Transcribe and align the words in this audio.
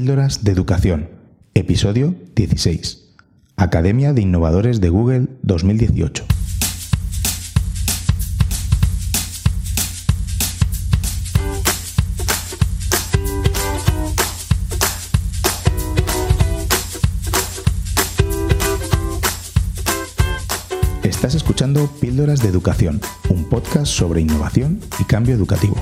Píldoras 0.00 0.44
de 0.44 0.52
Educación, 0.52 1.10
episodio 1.52 2.14
16. 2.34 3.12
Academia 3.56 4.14
de 4.14 4.22
Innovadores 4.22 4.80
de 4.80 4.88
Google 4.88 5.26
2018. 5.42 6.24
Estás 21.02 21.34
escuchando 21.34 21.90
Píldoras 22.00 22.40
de 22.40 22.48
Educación, 22.48 23.02
un 23.28 23.44
podcast 23.44 23.92
sobre 23.92 24.22
innovación 24.22 24.80
y 24.98 25.04
cambio 25.04 25.34
educativo. 25.34 25.76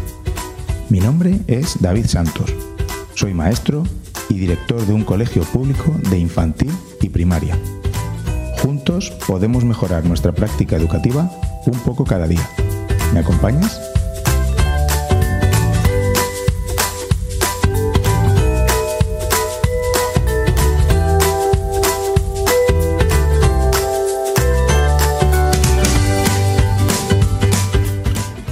Mi 0.91 0.99
nombre 0.99 1.39
es 1.47 1.81
David 1.81 2.07
Santos. 2.07 2.53
Soy 3.15 3.33
maestro 3.33 3.85
y 4.29 4.35
director 4.35 4.85
de 4.87 4.93
un 4.93 5.05
colegio 5.05 5.43
público 5.43 5.95
de 6.11 6.19
infantil 6.19 6.73
y 7.01 7.09
primaria. 7.09 7.59
Juntos 8.63 9.11
podemos 9.27 9.65
mejorar 9.65 10.05
nuestra 10.05 10.33
práctica 10.33 10.77
educativa 10.77 11.31
un 11.67 11.79
poco 11.81 12.05
cada 12.05 12.27
día. 12.27 12.49
¿Me 13.13 13.21
acompañas? 13.21 13.81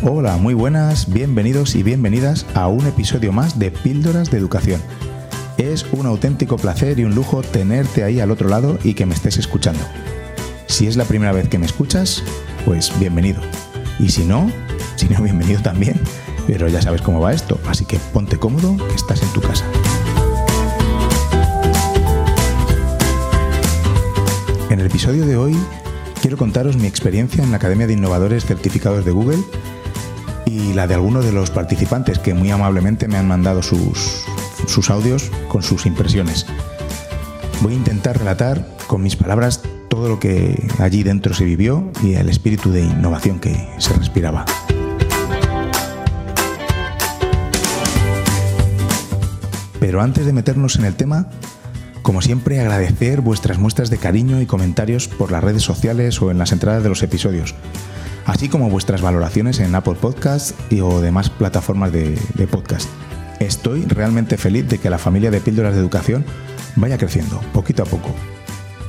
Hola, 0.08 0.36
muy 0.36 0.54
buenas, 0.54 1.12
bienvenidos 1.12 1.74
y 1.74 1.82
bienvenidas 1.82 2.46
a 2.54 2.68
un 2.68 2.86
episodio 2.86 3.32
más 3.32 3.58
de 3.58 3.72
Píldoras 3.72 4.30
de 4.30 4.38
Educación. 4.38 4.80
Es 5.58 5.86
un 5.92 6.04
auténtico 6.04 6.58
placer 6.58 6.98
y 6.98 7.04
un 7.04 7.14
lujo 7.14 7.40
tenerte 7.40 8.04
ahí 8.04 8.20
al 8.20 8.30
otro 8.30 8.48
lado 8.48 8.78
y 8.84 8.92
que 8.92 9.06
me 9.06 9.14
estés 9.14 9.38
escuchando. 9.38 9.80
Si 10.66 10.86
es 10.86 10.96
la 10.96 11.04
primera 11.04 11.32
vez 11.32 11.48
que 11.48 11.58
me 11.58 11.64
escuchas, 11.64 12.22
pues 12.66 12.92
bienvenido. 13.00 13.40
Y 13.98 14.10
si 14.10 14.24
no, 14.24 14.50
si 14.96 15.08
no, 15.08 15.22
bienvenido 15.22 15.62
también. 15.62 15.98
Pero 16.46 16.68
ya 16.68 16.82
sabes 16.82 17.00
cómo 17.00 17.20
va 17.20 17.32
esto, 17.32 17.58
así 17.66 17.86
que 17.86 17.98
ponte 18.12 18.36
cómodo, 18.36 18.76
estás 18.94 19.22
en 19.22 19.28
tu 19.30 19.40
casa. 19.40 19.64
En 24.68 24.78
el 24.78 24.86
episodio 24.86 25.24
de 25.24 25.36
hoy 25.36 25.56
quiero 26.20 26.36
contaros 26.36 26.76
mi 26.76 26.86
experiencia 26.86 27.42
en 27.42 27.50
la 27.50 27.56
Academia 27.56 27.86
de 27.86 27.94
Innovadores 27.94 28.44
Certificados 28.44 29.06
de 29.06 29.10
Google 29.10 29.38
y 30.44 30.74
la 30.74 30.86
de 30.86 30.94
algunos 30.94 31.24
de 31.24 31.32
los 31.32 31.50
participantes 31.50 32.18
que 32.18 32.34
muy 32.34 32.50
amablemente 32.50 33.08
me 33.08 33.16
han 33.16 33.26
mandado 33.26 33.62
sus, 33.62 34.24
sus 34.66 34.90
audios 34.90 35.30
con 35.48 35.62
sus 35.62 35.86
impresiones. 35.86 36.46
Voy 37.60 37.74
a 37.74 37.76
intentar 37.76 38.18
relatar 38.18 38.66
con 38.86 39.02
mis 39.02 39.16
palabras 39.16 39.62
todo 39.88 40.08
lo 40.08 40.18
que 40.18 40.68
allí 40.78 41.02
dentro 41.02 41.34
se 41.34 41.44
vivió 41.44 41.90
y 42.02 42.14
el 42.14 42.28
espíritu 42.28 42.70
de 42.70 42.82
innovación 42.82 43.38
que 43.38 43.68
se 43.78 43.92
respiraba. 43.94 44.44
Pero 49.80 50.00
antes 50.00 50.26
de 50.26 50.32
meternos 50.32 50.76
en 50.76 50.84
el 50.84 50.94
tema, 50.94 51.28
como 52.02 52.22
siempre 52.22 52.60
agradecer 52.60 53.20
vuestras 53.20 53.58
muestras 53.58 53.90
de 53.90 53.98
cariño 53.98 54.40
y 54.40 54.46
comentarios 54.46 55.08
por 55.08 55.30
las 55.30 55.44
redes 55.44 55.62
sociales 55.62 56.20
o 56.20 56.30
en 56.30 56.38
las 56.38 56.52
entradas 56.52 56.82
de 56.82 56.88
los 56.88 57.02
episodios 57.02 57.54
así 58.26 58.48
como 58.48 58.68
vuestras 58.68 59.00
valoraciones 59.00 59.60
en 59.60 59.74
Apple 59.74 59.94
Podcasts 59.94 60.54
y 60.68 60.80
o 60.80 61.00
demás 61.00 61.30
plataformas 61.30 61.92
de, 61.92 62.18
podcast. 62.50 62.88
Estoy 63.40 63.82
realmente 63.82 64.36
feliz 64.36 64.68
de 64.68 64.78
que 64.78 64.90
la 64.90 64.98
familia 64.98 65.30
de 65.30 65.40
píldoras 65.40 65.74
de 65.74 65.80
educación 65.80 66.24
vaya 66.76 66.98
creciendo, 66.98 67.40
poquito 67.52 67.82
a 67.82 67.86
poco. 67.86 68.14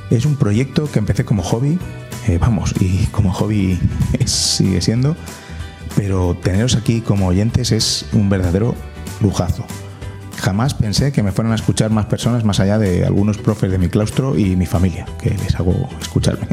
Es 0.09 0.25
un 0.25 0.37
proyecto 0.37 0.89
que 0.89 0.99
empecé 0.99 1.25
como 1.25 1.43
hobby, 1.43 1.77
eh, 2.27 2.37
vamos, 2.37 2.73
y 2.79 3.05
como 3.07 3.33
hobby 3.33 3.79
sigue 4.25 4.81
siendo, 4.81 5.15
pero 5.95 6.35
teneros 6.41 6.75
aquí 6.75 7.01
como 7.01 7.27
oyentes 7.27 7.71
es 7.71 8.05
un 8.13 8.29
verdadero 8.29 8.75
lujazo. 9.21 9.65
Jamás 10.37 10.73
pensé 10.75 11.11
que 11.11 11.23
me 11.23 11.31
fueran 11.31 11.51
a 11.51 11.55
escuchar 11.55 11.89
más 11.91 12.05
personas 12.05 12.43
más 12.43 12.59
allá 12.59 12.77
de 12.77 13.05
algunos 13.05 13.37
profes 13.37 13.71
de 13.71 13.79
mi 13.79 13.89
claustro 13.89 14.37
y 14.37 14.55
mi 14.55 14.65
familia, 14.65 15.05
que 15.21 15.31
les 15.31 15.55
hago 15.55 15.89
escucharme. 15.99 16.47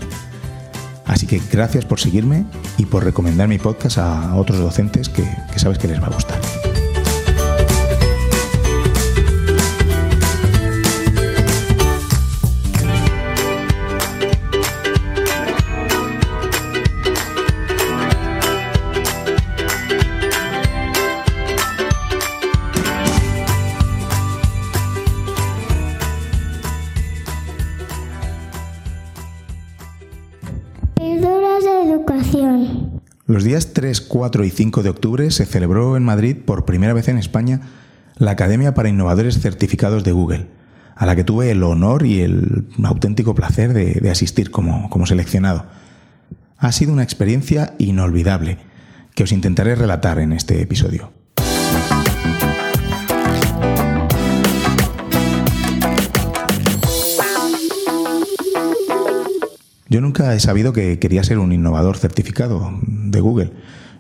Así 1.05 1.27
que 1.27 1.41
gracias 1.53 1.85
por 1.85 2.01
seguirme 2.01 2.45
y 2.79 2.87
por 2.87 3.05
recomendar 3.05 3.47
mi 3.47 3.59
podcast 3.59 3.99
a 3.99 4.35
otros 4.35 4.59
docentes 4.59 5.09
que, 5.09 5.23
que 5.53 5.59
sabes 5.59 5.79
que 5.79 5.87
les 5.87 6.03
va 6.03 6.07
a 6.07 6.11
gustar. 6.11 6.41
Los 33.35 33.43
días 33.43 33.73
3, 33.73 34.01
4 34.01 34.45
y 34.45 34.51
5 34.51 34.85
de 34.85 34.91
octubre 34.91 35.29
se 35.33 35.45
celebró 35.45 35.97
en 35.97 36.05
Madrid 36.05 36.37
por 36.37 36.65
primera 36.65 36.93
vez 36.93 37.09
en 37.09 37.19
España 37.19 37.63
la 38.17 38.31
Academia 38.31 38.75
para 38.75 38.89
Innovadores 38.89 39.41
Certificados 39.41 40.05
de 40.05 40.13
Google, 40.13 40.47
a 40.95 41.05
la 41.05 41.17
que 41.17 41.25
tuve 41.25 41.51
el 41.51 41.65
honor 41.65 42.07
y 42.07 42.21
el 42.21 42.69
auténtico 42.85 43.35
placer 43.35 43.73
de, 43.73 44.09
asistir 44.09 44.53
como, 44.53 44.89
como 44.89 45.05
seleccionado. 45.05 45.67
Ha 46.59 46.71
sido 46.71 46.93
una 46.93 47.03
experiencia 47.03 47.75
inolvidable 47.79 48.59
que 49.17 49.25
os 49.25 49.33
intentaré 49.33 49.75
relatar 49.75 50.21
en 50.21 50.33
este 50.33 50.63
episodio. 50.63 51.11
Yo 59.95 60.01
nunca 60.01 60.35
he 60.35 60.41
sabido 60.41 60.73
que 60.73 60.99
quería 60.99 61.23
ser 61.23 61.39
un 61.39 61.53
innovador 61.53 61.97
certificado 61.97 62.81
de 62.83 63.21
Google. 63.21 63.53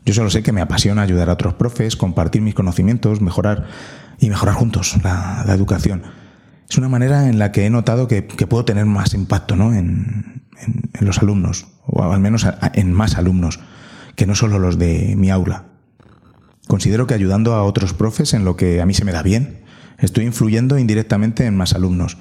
Yo 0.04 0.12
solo 0.12 0.28
sé 0.28 0.42
que 0.42 0.50
me 0.50 0.60
apasiona 0.60 1.02
ayudar 1.02 1.30
a 1.30 1.34
otros 1.34 1.54
profes, 1.54 1.94
compartir 1.94 2.42
mis 2.42 2.56
conocimientos, 2.56 3.20
mejorar 3.20 3.66
y 4.18 4.28
mejorar 4.28 4.56
juntos 4.56 4.96
la, 5.04 5.44
educación. 5.54 6.02
Es 6.68 6.78
una 6.78 6.88
manera 6.88 7.28
en 7.28 7.38
la 7.38 7.52
que 7.52 7.64
he 7.64 7.70
notado 7.70 8.08
que, 8.08 8.22
puedo 8.22 8.64
tener 8.64 8.86
más 8.86 9.14
impacto 9.14 9.54
¿no? 9.54 9.72
en, 9.72 10.42
los 10.98 11.20
alumnos, 11.20 11.68
o 11.86 12.02
al 12.02 12.18
menos 12.18 12.44
en 12.72 12.92
más 12.92 13.16
alumnos, 13.16 13.60
que 14.16 14.26
no 14.26 14.34
solo 14.34 14.58
los 14.58 14.80
de 14.80 15.14
mi 15.16 15.30
aula. 15.30 15.66
Considero 16.66 17.06
que 17.06 17.14
ayudando 17.14 17.54
a 17.54 17.62
otros 17.62 17.94
profes 17.94 18.34
en 18.34 18.44
lo 18.44 18.56
que 18.56 18.80
a 18.80 18.86
mí 18.86 18.94
se 18.94 19.04
me 19.04 19.12
da 19.12 19.22
bien, 19.22 19.62
estoy 19.98 20.24
influyendo 20.24 20.76
indirectamente 20.76 21.46
en 21.46 21.56
más 21.56 21.72
alumnos. 21.72 22.18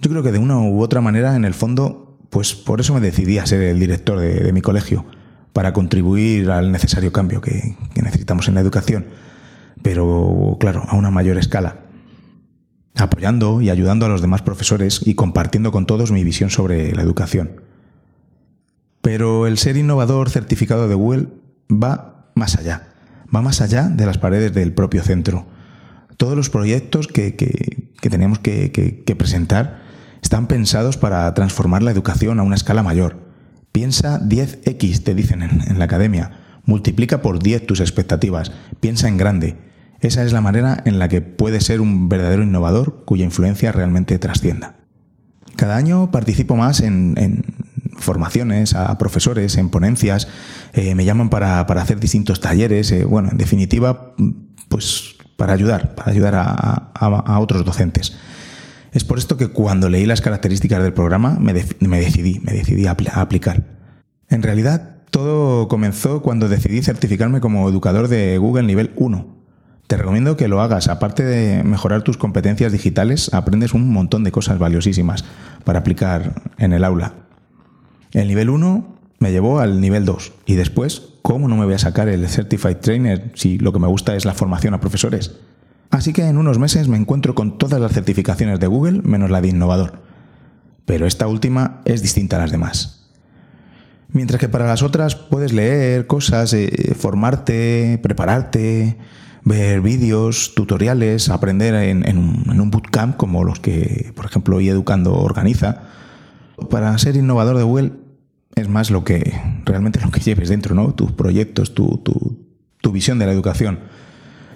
Yo 0.00 0.10
creo 0.10 0.22
que 0.22 0.30
de 0.30 0.38
una 0.38 0.60
u 0.60 0.80
otra 0.80 1.00
manera, 1.00 1.34
en 1.34 1.44
el 1.44 1.54
fondo, 1.54 2.03
pues 2.34 2.52
por 2.56 2.80
eso 2.80 2.92
me 2.92 3.00
decidí 3.00 3.38
a 3.38 3.46
ser 3.46 3.62
el 3.62 3.78
director 3.78 4.18
de, 4.18 4.52
mi 4.52 4.60
colegio, 4.60 5.06
para 5.52 5.72
contribuir 5.72 6.50
al 6.50 6.72
necesario 6.72 7.12
cambio 7.12 7.40
que, 7.40 7.76
necesitamos 7.94 8.48
en 8.48 8.54
la 8.54 8.60
educación, 8.60 9.06
pero 9.82 10.56
claro, 10.58 10.82
a 10.88 10.96
una 10.96 11.12
mayor 11.12 11.38
escala, 11.38 11.84
apoyando 12.96 13.60
y 13.60 13.70
ayudando 13.70 14.06
a 14.06 14.08
los 14.08 14.20
demás 14.20 14.42
profesores 14.42 15.00
y 15.04 15.14
compartiendo 15.14 15.70
con 15.70 15.86
todos 15.86 16.10
mi 16.10 16.24
visión 16.24 16.50
sobre 16.50 16.92
la 16.92 17.02
educación. 17.02 17.60
Pero 19.00 19.46
el 19.46 19.56
ser 19.56 19.76
innovador 19.76 20.28
certificado 20.28 20.88
de 20.88 20.96
Google 20.96 21.28
va 21.70 22.32
más 22.34 22.56
allá, 22.56 22.88
va 23.32 23.42
más 23.42 23.60
allá 23.60 23.84
de 23.84 24.06
las 24.06 24.18
paredes 24.18 24.52
del 24.52 24.72
propio 24.72 25.04
centro. 25.04 25.46
Todos 26.16 26.36
los 26.36 26.50
proyectos 26.50 27.06
que 27.06 27.36
tenemos 28.10 28.40
que 28.40 29.14
presentar 29.16 29.83
están 30.24 30.46
pensados 30.46 30.96
para 30.96 31.32
transformar 31.34 31.82
la 31.82 31.90
educación 31.90 32.40
a 32.40 32.42
una 32.44 32.56
escala 32.56 32.82
mayor. 32.82 33.18
Piensa 33.72 34.18
10x, 34.22 35.02
te 35.04 35.14
dicen 35.14 35.42
en, 35.42 35.78
la 35.78 35.84
academia. 35.84 36.30
Multiplica 36.64 37.20
por 37.20 37.42
10 37.42 37.66
tus 37.66 37.80
expectativas. 37.80 38.50
Piensa 38.80 39.06
en 39.06 39.18
grande. 39.18 39.58
Esa 40.00 40.24
es 40.24 40.32
la 40.32 40.40
manera 40.40 40.82
en 40.86 40.98
la 40.98 41.08
que 41.08 41.20
puedes 41.20 41.64
ser 41.64 41.82
un 41.82 42.08
verdadero 42.08 42.42
innovador 42.42 43.04
cuya 43.04 43.26
influencia 43.26 43.70
realmente 43.70 44.18
trascienda. 44.18 44.76
Cada 45.56 45.76
año 45.76 46.10
participo 46.10 46.56
más 46.56 46.80
en, 46.80 47.44
formaciones 47.98 48.74
a 48.74 48.96
profesores, 48.96 49.58
en 49.58 49.68
ponencias, 49.68 50.26
eh, 50.72 50.94
me 50.94 51.04
llaman 51.04 51.28
para, 51.28 51.60
hacer 51.60 52.00
distintos 52.00 52.40
talleres, 52.40 52.90
eh, 52.92 53.04
bueno, 53.04 53.28
en 53.30 53.36
definitiva, 53.36 54.14
pues 54.70 55.16
para 55.36 55.52
ayudar, 55.52 55.94
para 55.94 56.10
ayudar 56.10 56.34
a, 56.34 56.92
a 56.94 57.38
otros 57.40 57.62
docentes. 57.66 58.16
Es 58.94 59.02
por 59.02 59.18
esto 59.18 59.36
que 59.36 59.48
cuando 59.48 59.90
leí 59.90 60.06
las 60.06 60.20
características 60.20 60.80
del 60.80 60.92
programa 60.92 61.36
me, 61.40 61.52
de 61.52 61.66
me 61.80 62.00
decidí, 62.00 62.40
me 62.44 62.52
decidí 62.52 62.86
a, 62.86 62.90
a 62.92 63.20
aplicar. 63.20 63.64
En 64.28 64.40
realidad, 64.40 64.98
todo 65.10 65.66
comenzó 65.66 66.22
cuando 66.22 66.48
decidí 66.48 66.80
certificarme 66.80 67.40
como 67.40 67.68
educador 67.68 68.06
de 68.06 68.38
Google 68.38 68.62
nivel 68.62 68.92
1. 68.94 69.26
Te 69.88 69.96
recomiendo 69.96 70.36
que 70.36 70.46
lo 70.46 70.60
hagas. 70.60 70.86
Aparte 70.86 71.24
de 71.24 71.64
mejorar 71.64 72.02
tus 72.02 72.16
competencias 72.16 72.70
digitales, 72.70 73.34
aprendes 73.34 73.74
un 73.74 73.92
montón 73.92 74.22
de 74.22 74.30
cosas 74.30 74.60
valiosísimas 74.60 75.24
para 75.64 75.80
aplicar 75.80 76.42
en 76.58 76.72
el 76.72 76.84
aula. 76.84 77.14
El 78.12 78.28
nivel 78.28 78.48
1 78.48 78.96
me 79.18 79.32
llevó 79.32 79.58
al 79.58 79.80
nivel 79.80 80.04
2 80.04 80.32
y 80.46 80.54
después, 80.54 81.02
¿cómo 81.22 81.48
no 81.48 81.56
me 81.56 81.64
voy 81.64 81.74
a 81.74 81.78
sacar 81.78 82.08
el 82.08 82.28
Certified 82.28 82.76
Trainer 82.76 83.32
si 83.34 83.58
lo 83.58 83.72
que 83.72 83.80
me 83.80 83.88
gusta 83.88 84.14
es 84.14 84.24
la 84.24 84.34
formación 84.34 84.72
a 84.72 84.80
profesores? 84.80 85.32
Así 85.94 86.12
que 86.12 86.26
en 86.26 86.38
unos 86.38 86.58
meses 86.58 86.88
me 86.88 86.96
encuentro 86.96 87.36
con 87.36 87.56
todas 87.56 87.80
las 87.80 87.92
certificaciones 87.92 88.58
de 88.58 88.66
Google 88.66 89.02
menos 89.04 89.30
la 89.30 89.40
de 89.40 89.46
innovador. 89.46 90.02
Pero 90.86 91.06
esta 91.06 91.28
última 91.28 91.82
es 91.84 92.02
distinta 92.02 92.34
a 92.34 92.40
las 92.40 92.50
demás. 92.50 93.12
Mientras 94.08 94.40
que 94.40 94.48
para 94.48 94.66
las 94.66 94.82
otras 94.82 95.14
puedes 95.14 95.52
leer 95.52 96.08
cosas, 96.08 96.52
eh, 96.52 96.96
formarte, 96.98 98.00
prepararte, 98.02 98.96
ver 99.44 99.82
vídeos, 99.82 100.54
tutoriales, 100.56 101.28
aprender 101.28 101.74
en, 101.74 102.18
un, 102.18 102.70
bootcamp 102.72 103.16
como 103.16 103.44
los 103.44 103.60
que, 103.60 104.10
por 104.16 104.24
ejemplo, 104.24 104.58
Educando 104.58 105.14
organiza. 105.14 105.82
Para 106.70 106.98
ser 106.98 107.14
innovador 107.14 107.56
de 107.56 107.62
Google 107.62 107.92
es 108.56 108.68
más 108.68 108.90
lo 108.90 109.04
que 109.04 109.32
realmente 109.64 110.00
lo 110.00 110.10
que 110.10 110.18
lleves 110.18 110.48
dentro, 110.48 110.74
¿no? 110.74 110.92
Tus 110.92 111.12
proyectos, 111.12 111.72
tu 111.72 112.90
visión 112.90 113.20
de 113.20 113.26
la 113.26 113.32
educación. 113.32 113.78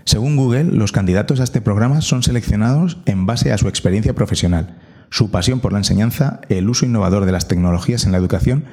Según 0.09 0.37
Google, 0.37 0.65
los 0.65 0.91
candidatos 0.91 1.39
a 1.39 1.45
este 1.45 1.61
programa 1.61 2.01
son 2.01 2.23
seleccionados 2.23 2.97
en 3.05 3.27
base 3.27 3.53
a 3.53 3.59
su 3.59 3.69
experiencia 3.69 4.15
profesional, 4.15 4.79
su 5.11 5.31
pasión 5.31 5.61
por 5.61 5.73
la 5.75 5.81
enseñanza, 5.81 6.41
el 6.49 6.71
uso 6.71 6.87
innovador 6.87 7.27
de 7.27 7.33
las 7.33 7.47
tecnologías 7.47 8.07
en 8.07 8.13
la 8.13 8.17
educación 8.17 8.65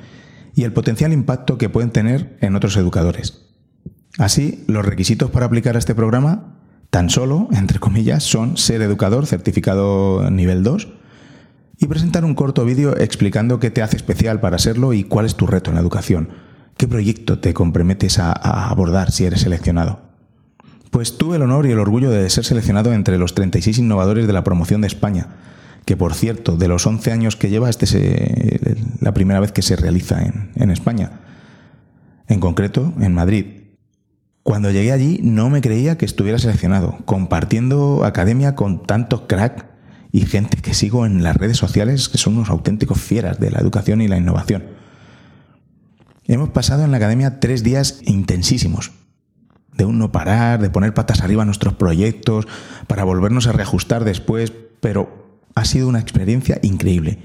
y 0.56 0.64
el 0.64 0.72
potencial 0.72 1.12
impacto 1.12 1.58
que 1.58 1.68
pueden 1.68 1.92
tener 1.92 2.38
en 2.40 2.56
otros 2.56 2.78
educadores. 2.78 3.48
Así, 4.18 4.64
los 4.68 4.86
requisitos 4.86 5.30
para 5.30 5.48
aplicar 5.48 5.76
a 5.76 5.80
este 5.80 5.94
programa, 5.94 6.56
tan 6.90 7.10
solo, 7.10 7.50
entre 7.52 7.80
comillas, 7.80 8.24
son 8.24 8.56
ser 8.56 8.82
educador 8.82 9.26
certificado 9.26 10.32
nivel 10.32 10.64
2 10.64 10.88
y 11.80 11.88
presentar 11.88 12.24
un 12.24 12.36
corto 12.36 12.64
vídeo 12.64 12.96
explicando 12.96 13.60
qué 13.60 13.72
te 13.72 13.82
hace 13.82 13.98
especial 13.98 14.40
para 14.40 14.58
serlo 14.58 14.94
y 14.94 15.04
cuál 15.04 15.26
es 15.26 15.36
tu 15.36 15.48
reto 15.48 15.70
en 15.70 15.76
la 15.76 15.82
educación, 15.82 16.30
qué 16.78 16.88
proyecto 16.88 17.40
te 17.40 17.54
comprometes 17.54 18.20
a, 18.20 18.32
abordar 18.70 19.12
si 19.12 19.26
eres 19.26 19.42
seleccionado. 19.42 20.15
Pues 20.96 21.18
tuve 21.18 21.36
el 21.36 21.42
honor 21.42 21.66
y 21.66 21.72
el 21.72 21.80
orgullo 21.80 22.10
de 22.10 22.30
ser 22.30 22.46
seleccionado 22.46 22.94
entre 22.94 23.18
los 23.18 23.36
36 23.36 23.80
innovadores 23.80 24.28
de 24.28 24.32
la 24.32 24.46
promoción 24.46 24.80
de 24.80 24.88
España, 24.88 25.28
que 25.84 25.98
por 25.98 26.14
cierto, 26.14 26.56
de 26.56 26.70
los 26.70 26.88
11 26.88 27.12
años 27.12 27.36
que 27.36 27.50
lleva, 27.50 27.70
este 27.70 27.84
es 27.84 27.98
la 29.02 29.14
primera 29.14 29.42
vez 29.42 29.52
que 29.52 29.62
se 29.62 29.76
realiza 29.76 30.24
en, 30.24 30.52
en 30.56 30.72
España. 30.72 31.20
En 32.30 32.40
concreto, 32.40 32.94
en 33.02 33.14
Madrid, 33.14 33.46
cuando 34.42 34.72
llegué 34.72 34.94
allí 34.94 35.20
no 35.22 35.50
me 35.50 35.60
creía 35.60 35.98
que 35.98 36.06
estuviera 36.06 36.40
seleccionado, 36.40 37.00
compartiendo 37.04 38.06
academia 38.06 38.56
con 38.56 38.82
tantos 38.82 39.24
crack 39.28 39.66
y 40.14 40.22
gente 40.22 40.56
que 40.62 40.74
sigo 40.74 41.06
en 41.06 41.24
las 41.24 41.36
redes 41.36 41.58
sociales 41.58 42.08
que 42.08 42.18
son 42.18 42.38
unos 42.38 42.50
auténticos 42.50 43.02
fieras 43.02 43.38
de 43.38 43.52
la 43.52 43.60
educación 43.60 44.02
y 44.02 44.08
la 44.08 44.16
innovación. 44.16 44.64
Hemos 46.24 46.52
pasado 46.52 46.86
en 46.86 46.92
la 46.92 46.98
academia 46.98 47.42
tres 47.42 47.64
días 47.64 48.00
intensísimos, 48.06 48.94
de 49.76 49.86
un 49.86 50.00
no 50.00 50.12
parar, 50.12 50.62
de 50.62 50.70
poner 50.70 50.94
patas 50.94 51.22
arriba 51.22 51.46
nuestros 51.46 51.74
proyectos, 51.74 52.48
para 52.88 53.04
volvernos 53.04 53.48
a 53.48 53.52
reajustar 53.52 54.04
después, 54.04 54.54
pero 54.80 55.40
ha 55.56 55.66
sido 55.66 55.88
una 55.88 56.00
experiencia 56.00 56.60
increíble. 56.62 57.20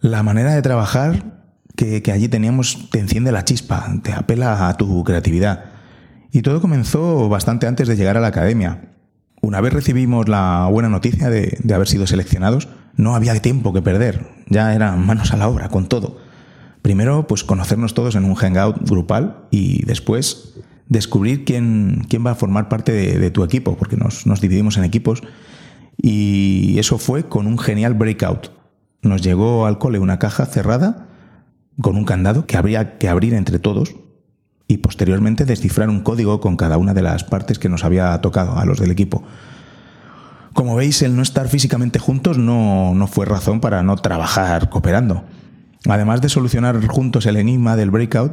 La 0.00 0.22
manera 0.22 0.54
de 0.54 0.62
trabajar 0.62 1.42
que, 1.76 2.02
que 2.02 2.12
allí 2.12 2.28
teníamos 2.28 2.90
te 2.90 2.98
enciende 2.98 3.32
la 3.32 3.44
chispa, 3.44 3.86
te 4.02 4.12
apela 4.12 4.68
a 4.68 4.76
tu 4.76 5.04
creatividad. 5.04 5.64
Y 6.30 6.42
todo 6.42 6.60
comenzó 6.60 7.28
bastante 7.28 7.66
antes 7.66 7.88
de 7.88 7.96
llegar 7.96 8.16
a 8.16 8.20
la 8.20 8.28
academia. 8.28 8.88
Una 9.40 9.60
vez 9.60 9.72
recibimos 9.72 10.28
la 10.28 10.68
buena 10.70 10.88
noticia 10.88 11.30
de, 11.30 11.58
haber 11.72 11.88
sido 11.88 12.06
seleccionados, 12.06 12.68
no 12.96 13.14
había 13.14 13.40
tiempo 13.40 13.72
que 13.72 13.82
perder, 13.82 14.26
ya 14.48 14.74
eran 14.74 15.06
manos 15.06 15.32
a 15.32 15.36
la 15.36 15.48
obra 15.48 15.68
con 15.68 15.86
todo. 15.88 16.18
Primero, 16.82 17.26
pues 17.26 17.44
conocernos 17.44 17.94
todos 17.94 18.16
en 18.16 18.24
un 18.24 18.34
hangout 18.34 18.88
grupal 18.88 19.46
y 19.50 19.84
después 19.84 20.54
descubrir 20.88 21.44
quién, 21.44 22.04
quién 22.08 22.24
va 22.26 22.32
a 22.32 22.34
formar 22.34 22.68
parte 22.68 22.92
de, 22.92 23.30
tu 23.30 23.44
equipo, 23.44 23.76
porque 23.76 23.96
nos, 23.96 24.26
nos 24.26 24.40
dividimos 24.40 24.76
en 24.76 24.84
equipos. 24.84 25.22
Y 26.00 26.78
eso 26.78 26.98
fue 26.98 27.28
con 27.28 27.46
un 27.46 27.58
genial 27.58 27.94
breakout. 27.94 28.50
Nos 29.02 29.22
llegó 29.22 29.66
al 29.66 29.78
cole 29.78 29.98
una 29.98 30.18
caja 30.18 30.46
cerrada 30.46 31.08
con 31.80 31.96
un 31.96 32.04
candado 32.04 32.46
que 32.46 32.56
habría 32.56 32.98
que 32.98 33.08
abrir 33.08 33.34
entre 33.34 33.58
todos 33.58 33.94
y 34.66 34.78
posteriormente 34.78 35.44
descifrar 35.44 35.88
un 35.88 36.00
código 36.00 36.40
con 36.40 36.56
cada 36.56 36.76
una 36.76 36.94
de 36.94 37.02
las 37.02 37.24
partes 37.24 37.58
que 37.58 37.68
nos 37.68 37.84
había 37.84 38.20
tocado 38.20 38.58
a 38.58 38.64
los 38.64 38.78
del 38.78 38.90
equipo. 38.90 39.22
Como 40.52 40.74
veis, 40.74 41.02
el 41.02 41.14
no 41.14 41.22
estar 41.22 41.48
físicamente 41.48 41.98
juntos 41.98 42.36
no, 42.36 42.94
no 42.94 43.06
fue 43.06 43.26
razón 43.26 43.60
para 43.60 43.82
no 43.82 43.96
trabajar 43.96 44.68
cooperando. 44.68 45.24
Además 45.88 46.20
de 46.20 46.28
solucionar 46.28 46.84
juntos 46.86 47.26
el 47.26 47.36
enigma 47.36 47.76
del 47.76 47.90
breakout, 47.90 48.32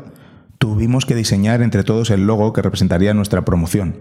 tuvimos 0.65 1.05
que 1.05 1.13
diseñar 1.13 1.61
entre 1.61 1.83
todos 1.83 2.09
el 2.09 2.25
logo 2.25 2.51
que 2.51 2.63
representaría 2.63 3.13
nuestra 3.13 3.45
promoción. 3.45 3.97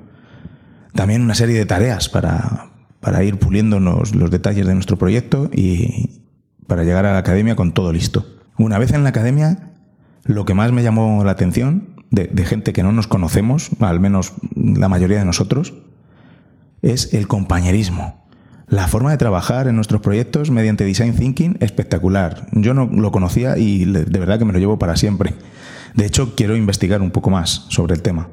También 0.95 1.21
una 1.21 1.35
serie 1.35 1.59
de 1.59 1.67
tareas 1.67 2.09
para, 2.09 2.71
para 3.01 3.23
ir 3.23 3.39
puliéndonos 3.39 4.15
los 4.15 4.31
detalles 4.31 4.67
de 4.67 4.73
nuestro 4.73 4.97
proyecto 4.97 5.51
y 5.53 6.23
para 6.67 6.83
llegar 6.85 7.05
a 7.05 7.13
la 7.13 7.19
academia 7.19 7.55
con 7.55 7.75
todo 7.75 7.93
listo. 7.93 8.25
Una 8.57 8.79
vez 8.79 8.95
en 8.95 9.03
la 9.03 9.11
academia, 9.11 9.75
lo 10.25 10.47
que 10.47 10.55
más 10.55 10.73
me 10.73 10.83
llamó 10.83 11.23
la 11.23 11.33
atención 11.33 12.03
de, 12.11 12.45
gente 12.47 12.73
que 12.73 12.83
no 12.83 12.93
nos 12.93 13.09
conocemos, 13.09 13.69
al 13.81 14.01
menos 14.01 14.33
la 14.55 14.89
mayoría 14.89 15.19
de 15.19 15.27
nosotros, 15.27 15.75
es 16.81 17.13
el 17.13 17.29
compañerismo. 17.29 18.25
La 18.69 18.89
forma 18.89 19.11
de 19.11 19.19
trabajar 19.19 19.69
en 19.69 19.77
nuestros 19.77 20.01
proyectos 20.01 20.51
mediante 20.51 20.87
Design 20.87 21.15
Thinking 21.15 21.59
espectacular. 21.61 22.47
Yo 22.53 22.73
no 22.73 22.87
lo 22.87 23.13
conocía 23.13 23.59
y 23.59 23.85
de 23.85 24.19
verdad 24.19 24.39
que 24.39 24.47
me 24.47 24.55
lo 24.55 24.59
llevo 24.59 24.79
para 24.79 24.97
siempre. 24.97 25.35
De 25.95 26.07
hecho, 26.07 26.35
quiero 26.35 26.57
investigar 26.57 27.03
un 27.03 27.11
poco 27.11 27.31
más 27.31 27.67
sobre 27.69 27.95
el 27.95 28.03
tema. 28.03 28.29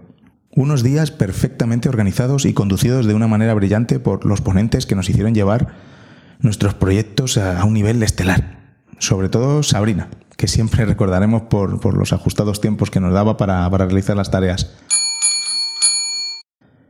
Unos 0.54 0.84
días 0.84 1.12
perfectamente 1.12 1.88
organizados 1.88 2.46
y 2.46 2.54
conducidos 2.54 3.06
de 3.06 3.14
una 3.14 3.28
manera 3.28 3.54
brillante 3.54 4.00
por 4.00 4.26
los 4.26 4.42
ponentes 4.42 4.86
que 4.86 4.96
nos 4.96 5.10
hicieron 5.10 5.34
llevar 5.34 5.68
nuestros 6.40 6.74
proyectos 6.74 7.38
a 7.38 7.64
un 7.64 7.74
nivel 7.74 8.02
estelar. 8.04 8.60
Sobre 8.98 9.30
todo 9.30 9.64
Sabrina, 9.64 10.10
que 10.38 10.48
siempre 10.48 10.86
recordaremos 10.86 11.44
por, 11.44 11.96
los 11.96 12.14
ajustados 12.14 12.62
tiempos 12.62 12.90
que 12.90 13.00
nos 13.00 13.14
daba 13.14 13.38
para, 13.38 13.70
realizar 13.70 14.18
las 14.18 14.32
tareas. 14.32 14.72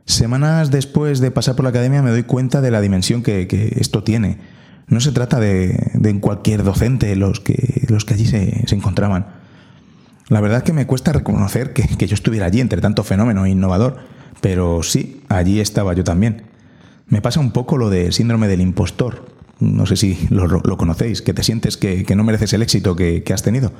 Semanas 0.06 0.70
después 0.70 1.20
de 1.20 1.30
pasar 1.30 1.54
por 1.54 1.64
la 1.64 1.68
academia 1.68 2.02
me 2.02 2.10
doy 2.10 2.22
cuenta 2.22 2.60
de 2.60 2.70
la 2.70 2.80
dimensión 2.80 3.22
que, 3.22 3.76
esto 3.78 4.02
tiene. 4.02 4.38
No 4.88 5.00
se 5.00 5.12
trata 5.12 5.38
de, 5.38 6.18
cualquier 6.20 6.64
docente 6.64 7.14
los 7.14 7.40
que, 7.40 7.84
los 7.88 8.04
que 8.04 8.14
allí 8.14 8.26
se, 8.26 8.64
encontraban. 8.74 9.41
La 10.28 10.40
verdad 10.40 10.58
es 10.58 10.64
que 10.64 10.72
me 10.72 10.86
cuesta 10.86 11.12
reconocer 11.12 11.72
que, 11.72 12.06
yo 12.06 12.14
estuviera 12.14 12.46
allí 12.46 12.60
entre 12.60 12.80
tanto 12.80 13.04
fenómeno 13.04 13.46
innovador, 13.46 13.98
pero 14.40 14.82
sí, 14.82 15.22
allí 15.28 15.60
estaba 15.60 15.94
yo 15.94 16.04
también. 16.04 16.44
Me 17.06 17.20
pasa 17.20 17.40
un 17.40 17.52
poco 17.52 17.76
lo 17.76 17.90
de 17.90 18.12
síndrome 18.12 18.48
del 18.48 18.60
impostor 18.60 19.32
no 19.62 19.86
sé 19.86 19.96
si 19.96 20.26
lo, 20.30 20.76
conocéis, 20.76 21.22
que 21.22 21.32
te 21.32 21.42
sientes 21.42 21.76
que, 21.76 22.04
no 22.16 22.24
mereces 22.24 22.52
el 22.52 22.62
éxito 22.62 22.96
que, 22.96 23.24
has 23.32 23.42
tenido. 23.42 23.72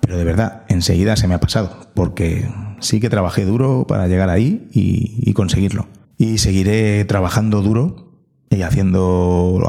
Pero 0.00 0.18
de 0.18 0.24
verdad, 0.24 0.64
enseguida 0.68 1.16
se 1.16 1.28
me 1.28 1.34
ha 1.34 1.40
pasado, 1.40 1.88
porque 1.94 2.48
sí 2.80 3.00
que 3.00 3.08
trabajé 3.08 3.44
duro 3.44 3.86
para 3.86 4.08
llegar 4.08 4.28
ahí 4.28 4.68
y, 4.72 5.32
conseguirlo. 5.32 5.86
Y 6.18 6.38
seguiré 6.38 7.04
trabajando 7.04 7.62
duro 7.62 8.12
y 8.50 8.62
haciendo, 8.62 9.62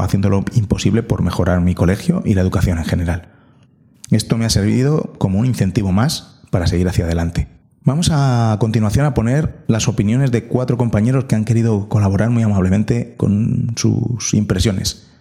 imposible 0.55 1.03
por 1.03 1.21
mejorar 1.21 1.61
mi 1.61 1.75
colegio 1.75 2.21
y 2.25 2.33
la 2.33 2.41
educación 2.41 2.79
en 2.79 2.85
general. 2.85 3.29
Esto 4.11 4.37
me 4.37 4.45
ha 4.45 4.49
servido 4.49 5.13
como 5.17 5.39
un 5.39 5.45
incentivo 5.45 5.91
más 5.91 6.41
para 6.51 6.67
seguir 6.67 6.87
hacia 6.87 7.05
adelante. 7.05 7.47
Vamos 7.85 8.09
a, 8.11 8.57
continuación 8.59 9.05
a 9.05 9.13
poner 9.13 9.57
las 9.67 9.87
opiniones 9.87 10.31
de 10.31 10.45
cuatro 10.45 10.75
compañeros 10.75 11.25
que 11.25 11.35
han 11.35 11.45
querido 11.45 11.87
colaborar 11.87 12.31
muy 12.31 12.41
amablemente 12.41 13.13
con 13.15 13.73
sus 13.75 14.33
impresiones. 14.33 15.11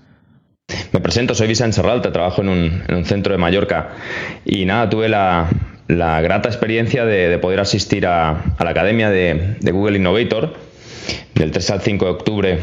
Me 0.92 1.00
presento, 1.00 1.34
soy 1.34 1.46
Vicente 1.46 1.74
Serralta, 1.74 2.10
trabajo 2.10 2.40
en 2.40 2.48
un, 2.48 3.04
centro 3.04 3.34
de 3.34 3.38
Mallorca 3.38 3.90
y 4.46 4.64
nada, 4.64 4.88
tuve 4.88 5.10
la, 5.10 5.50
grata 5.88 6.48
experiencia 6.48 7.04
de, 7.04 7.36
poder 7.38 7.60
asistir 7.60 8.06
a, 8.06 8.54
la 8.58 8.70
academia 8.70 9.10
de, 9.10 9.58
Google 9.70 9.98
Innovator 9.98 10.54
del 11.34 11.50
3 11.50 11.70
al 11.70 11.82
5 11.82 12.04
de 12.06 12.10
octubre. 12.10 12.58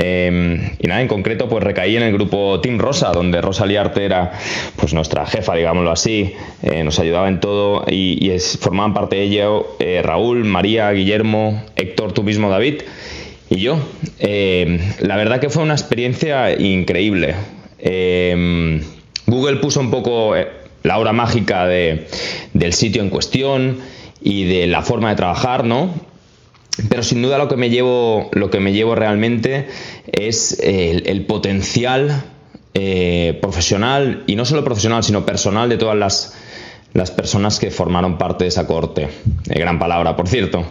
Em, 0.00 0.70
y 0.78 0.86
nada, 0.86 1.02
en 1.02 1.08
concreto, 1.08 1.48
pues 1.48 1.64
recaí 1.64 1.96
en 1.96 2.04
el 2.04 2.12
grupo 2.12 2.60
Team 2.60 2.78
Rosa, 2.78 3.10
donde 3.10 3.40
Rosa 3.40 3.66
Liarte 3.66 4.04
era 4.04 4.30
pues 4.76 4.94
nuestra 4.94 5.26
jefa, 5.26 5.56
digámoslo 5.56 5.90
así, 5.90 6.34
eh, 6.62 6.84
nos 6.84 7.00
ayudaba 7.00 7.26
en 7.26 7.40
todo 7.40 7.84
y, 7.90 8.30
formaban 8.60 8.94
parte 8.94 9.16
de 9.16 9.22
ello 9.22 9.76
eh, 9.80 10.00
Raúl, 10.04 10.44
María, 10.44 10.92
Guillermo, 10.92 11.64
Héctor, 11.74 12.12
tú 12.12 12.22
mismo, 12.22 12.48
David 12.48 12.82
y 13.50 13.56
yo. 13.56 13.80
Eh, 14.20 14.78
la 15.00 15.16
verdad 15.16 15.40
que 15.40 15.50
fue 15.50 15.64
una 15.64 15.74
experiencia 15.74 16.56
increíble. 16.56 17.34
Eh, 17.80 18.80
Google 19.26 19.56
puso 19.56 19.80
un 19.80 19.90
poco 19.90 20.36
eh, 20.36 20.48
la 20.84 20.98
hora 20.98 21.12
mágica 21.12 21.66
de, 21.66 22.06
del 22.52 22.72
sitio 22.72 23.02
en 23.02 23.10
cuestión 23.10 23.78
y 24.20 24.44
de 24.44 24.66
la 24.66 24.82
forma 24.82 25.10
de 25.10 25.16
trabajar, 25.16 25.64
¿no? 25.64 25.90
Pero 26.88 27.02
sin 27.02 27.22
duda 27.22 27.38
lo 27.38 27.48
que 27.48 27.56
me 27.56 27.70
llevo, 27.70 28.30
lo 28.32 28.50
que 28.50 28.60
me 28.60 28.72
llevo 28.72 28.94
realmente 28.94 29.66
es 30.06 30.58
el, 30.62 31.24
potencial 31.26 32.24
eh, 32.74 33.38
profesional, 33.42 34.22
y 34.26 34.36
no 34.36 34.44
solo 34.44 34.64
profesional, 34.64 35.02
sino 35.02 35.26
personal 35.26 35.68
de 35.68 35.76
todas 35.76 35.96
las, 35.96 36.36
las 36.92 37.10
personas 37.10 37.58
que 37.58 37.70
formaron 37.70 38.18
parte 38.18 38.44
de 38.44 38.48
esa 38.48 38.66
corte. 38.66 39.08
Eh, 39.50 39.58
gran 39.58 39.78
palabra, 39.78 40.14
por 40.14 40.28
cierto. 40.28 40.64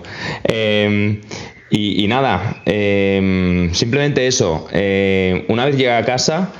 Em, 0.43 1.21
y, 1.69 2.07
nada, 2.07 2.61
em, 2.65 3.73
simplemente 3.73 4.27
eso. 4.27 4.67
Eh, 4.71 5.45
una 5.49 5.65
vez 5.65 5.75
llegué 5.75 5.91
a 5.91 6.05
casa, 6.05 6.53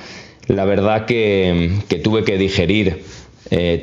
la 0.48 0.66
verdad 0.66 1.06
que, 1.06 1.72
tuve 2.04 2.24
que 2.24 2.38
digerir 2.38 3.04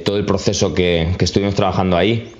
todo 0.04 0.18
el 0.18 0.26
proceso 0.26 0.74
que, 0.74 1.08
que 1.16 1.24
estuvimos 1.24 1.54
trabajando 1.54 1.96
ahí. 1.96 2.30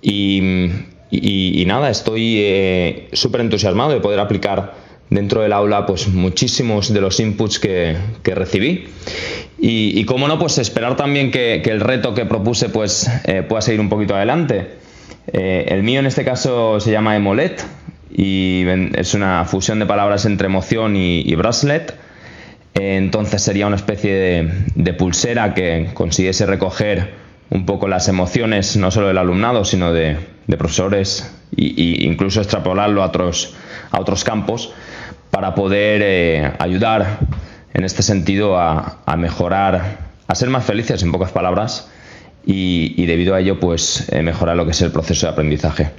Y, 0.00 0.70
y, 1.10 1.64
nada, 1.66 1.90
estoy 1.90 2.36
eh, 2.38 3.08
súper 3.12 3.40
entusiasmado 3.40 3.90
de 3.90 4.00
poder 4.00 4.20
aplicar 4.20 4.74
dentro 5.08 5.40
del 5.40 5.54
aula 5.54 5.86
pues 5.86 6.08
muchísimos 6.08 6.92
de 6.92 7.00
los 7.00 7.18
inputs 7.18 7.58
que, 7.58 7.96
recibí. 8.24 8.88
Y, 9.58 10.04
como 10.04 10.28
no 10.28 10.38
pues 10.38 10.58
esperar 10.58 10.96
también 10.96 11.30
que, 11.30 11.62
el 11.64 11.80
reto 11.80 12.14
que 12.14 12.26
propuse 12.26 12.68
pues 12.68 13.10
eh, 13.24 13.42
pueda 13.42 13.62
seguir 13.62 13.80
un 13.80 13.88
poquito 13.88 14.14
adelante. 14.14 14.66
Eh, 15.32 15.66
el 15.68 15.82
mío 15.82 16.00
en 16.00 16.06
este 16.06 16.24
caso 16.24 16.80
se 16.80 16.90
llama 16.90 17.16
Emolet 17.16 17.64
y 18.14 18.64
es 18.94 19.14
una 19.14 19.44
fusión 19.44 19.78
de 19.78 19.86
palabras 19.86 20.26
entre 20.26 20.46
emoción 20.46 20.96
y, 20.96 21.20
y 21.20 21.34
bracelet. 21.36 21.94
Entonces 22.74 23.42
sería 23.42 23.66
una 23.66 23.76
especie 23.76 24.12
de, 24.12 24.50
de 24.74 24.92
pulsera 24.92 25.54
que 25.54 25.88
consiguiese 25.94 26.46
recoger 26.46 27.14
un 27.50 27.64
poco 27.64 27.88
las 27.88 28.08
emociones 28.08 28.76
no 28.76 28.90
solo 28.90 29.08
del 29.08 29.18
alumnado 29.18 29.64
sino 29.64 29.92
de, 29.92 30.18
de 30.48 30.56
profesores 30.56 31.30
e 31.56 32.04
incluso 32.04 32.40
extrapolarlo 32.40 33.02
a 33.02 33.06
otros, 33.06 33.54
a 33.92 34.00
otros 34.00 34.24
campos 34.24 34.72
para 35.30 35.54
poder 35.54 36.02
eh, 36.02 36.52
ayudar 36.58 37.20
en 37.74 37.84
este 37.84 38.02
sentido 38.02 38.58
a, 38.58 38.98
mejorar, 39.16 39.98
a 40.26 40.34
ser 40.34 40.48
más 40.48 40.64
felices 40.64 41.02
en 41.02 41.12
pocas 41.12 41.30
palabras 41.30 41.90
y, 42.44 43.04
debido 43.06 43.34
a 43.34 43.40
ello 43.40 43.60
pues 43.60 44.08
eh, 44.10 44.22
mejorar 44.22 44.56
lo 44.56 44.64
que 44.64 44.72
es 44.72 44.80
el 44.82 44.90
proceso 44.90 45.26
de 45.26 45.32
aprendizaje. 45.32 45.90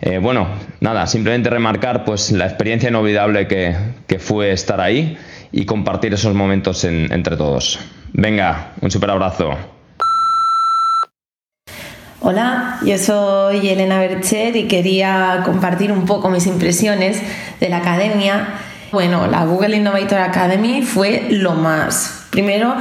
Eh, 0.00 0.18
bueno, 0.18 0.48
nada, 0.80 1.06
simplemente 1.06 1.50
remarcar 1.50 2.04
pues 2.04 2.32
la 2.32 2.46
experiencia 2.46 2.88
inolvidable 2.88 3.46
que, 3.46 3.76
que 4.06 4.18
fue 4.18 4.50
estar 4.50 4.80
ahí 4.80 5.16
y 5.52 5.66
compartir 5.66 6.14
esos 6.14 6.34
momentos 6.34 6.84
entre 6.84 7.36
todos. 7.36 7.78
Venga, 8.12 8.72
un 8.80 8.90
super 8.90 9.10
abrazo. 9.10 9.79
Hola, 12.22 12.78
yo 12.84 12.98
soy 12.98 13.66
Elena 13.66 13.98
Bercher 13.98 14.54
y 14.54 14.68
quería 14.68 15.40
compartir 15.42 15.90
un 15.90 16.04
poco 16.04 16.28
mis 16.28 16.46
impresiones 16.46 17.18
de 17.60 17.70
la 17.70 17.78
academia. 17.78 18.46
Bueno, 18.92 19.26
la 19.26 19.46
Google 19.46 19.78
Innovator 19.78 20.18
Academy 20.18 20.82
fue 20.82 21.28
lo 21.30 21.52
más. 21.52 22.26
Primero, 22.28 22.74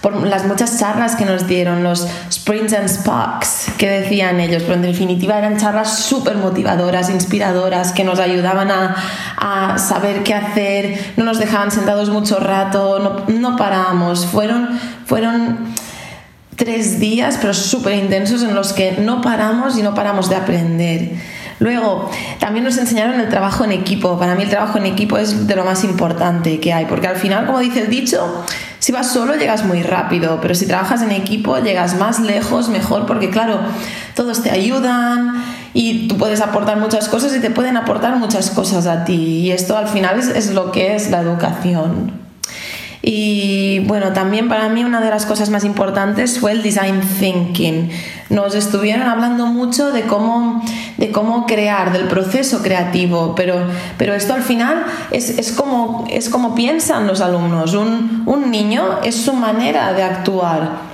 por 0.00 0.26
las 0.26 0.46
muchas 0.46 0.78
charlas 0.78 1.14
que 1.14 1.26
nos 1.26 1.46
dieron, 1.46 1.82
los 1.82 2.08
Sprints 2.32 2.72
and 2.72 2.88
Sparks 2.88 3.66
que 3.76 3.86
decían 3.86 4.40
ellos, 4.40 4.62
pero 4.62 4.76
en 4.76 4.82
definitiva 4.82 5.36
eran 5.36 5.58
charlas 5.58 5.98
súper 5.98 6.36
motivadoras, 6.36 7.10
inspiradoras, 7.10 7.92
que 7.92 8.02
nos 8.02 8.18
ayudaban 8.18 8.70
a, 8.70 9.76
saber 9.76 10.22
qué 10.22 10.32
hacer, 10.32 11.12
no 11.18 11.24
nos 11.26 11.38
dejaban 11.38 11.70
sentados 11.70 12.08
mucho 12.08 12.40
rato, 12.40 12.98
no, 12.98 13.38
no 13.38 13.56
parábamos. 13.56 14.24
Fueron, 14.24 14.80
fueron 15.04 15.74
tres 16.60 17.00
días, 17.00 17.38
pero 17.40 17.54
súper 17.54 17.94
intensos, 17.94 18.42
en 18.42 18.54
los 18.54 18.74
que 18.74 18.92
no 18.92 19.22
paramos 19.22 19.78
y 19.78 19.82
no 19.82 19.94
paramos 19.94 20.28
de 20.28 20.36
aprender. 20.36 21.10
Luego, 21.58 22.10
también 22.38 22.64
nos 22.66 22.76
enseñaron 22.76 23.18
el 23.18 23.30
trabajo 23.30 23.64
en 23.64 23.72
equipo. 23.72 24.18
Para 24.18 24.34
mí 24.34 24.42
el 24.42 24.50
trabajo 24.50 24.76
en 24.76 24.84
equipo 24.84 25.16
es 25.16 25.46
de 25.46 25.56
lo 25.56 25.64
más 25.64 25.84
importante 25.84 26.60
que 26.60 26.74
hay, 26.74 26.84
porque 26.84 27.06
al 27.06 27.16
final, 27.16 27.46
como 27.46 27.60
dice 27.60 27.80
el 27.80 27.88
dicho, 27.88 28.44
si 28.78 28.92
vas 28.92 29.10
solo 29.10 29.36
llegas 29.36 29.64
muy 29.64 29.82
rápido, 29.82 30.38
pero 30.42 30.54
si 30.54 30.66
trabajas 30.66 31.00
en 31.00 31.12
equipo 31.12 31.58
llegas 31.58 31.98
más 31.98 32.20
lejos, 32.20 32.68
mejor, 32.68 33.06
porque 33.06 33.30
claro, 33.30 33.60
todos 34.14 34.42
te 34.42 34.50
ayudan 34.50 35.42
y 35.72 36.08
tú 36.08 36.18
puedes 36.18 36.42
aportar 36.42 36.78
muchas 36.78 37.08
cosas 37.08 37.34
y 37.34 37.40
te 37.40 37.50
pueden 37.50 37.78
aportar 37.78 38.16
muchas 38.16 38.50
cosas 38.50 38.86
a 38.86 39.06
ti. 39.06 39.14
Y 39.14 39.50
esto 39.50 39.78
al 39.78 39.88
final 39.88 40.18
es, 40.18 40.28
es 40.28 40.52
lo 40.52 40.72
que 40.72 40.94
es 40.94 41.10
la 41.10 41.20
educación. 41.20 42.29
Y 43.02 43.80
bueno, 43.86 44.12
también 44.12 44.48
para 44.48 44.68
mí 44.68 44.84
una 44.84 45.00
de 45.00 45.08
las 45.08 45.24
cosas 45.24 45.48
más 45.48 45.64
importantes 45.64 46.38
fue 46.38 46.52
el 46.52 46.62
design 46.62 47.00
thinking. 47.18 47.90
Nos 48.28 48.54
estuvieron 48.54 49.08
hablando 49.08 49.46
mucho 49.46 49.90
de 49.90 50.02
cómo, 50.02 50.62
de 50.98 51.10
cómo 51.10 51.46
crear, 51.46 51.92
del 51.92 52.08
proceso 52.08 52.62
creativo, 52.62 53.34
pero, 53.34 53.66
pero 53.96 54.14
esto 54.14 54.34
al 54.34 54.42
final 54.42 54.84
es, 55.10 55.30
es, 55.30 55.52
como, 55.52 56.04
es 56.10 56.28
como 56.28 56.54
piensan 56.54 57.06
los 57.06 57.22
alumnos. 57.22 57.74
Un, 57.74 58.22
un 58.26 58.50
niño 58.50 59.00
es 59.02 59.16
su 59.16 59.32
manera 59.32 59.92
de 59.94 60.02
actuar 60.02 60.89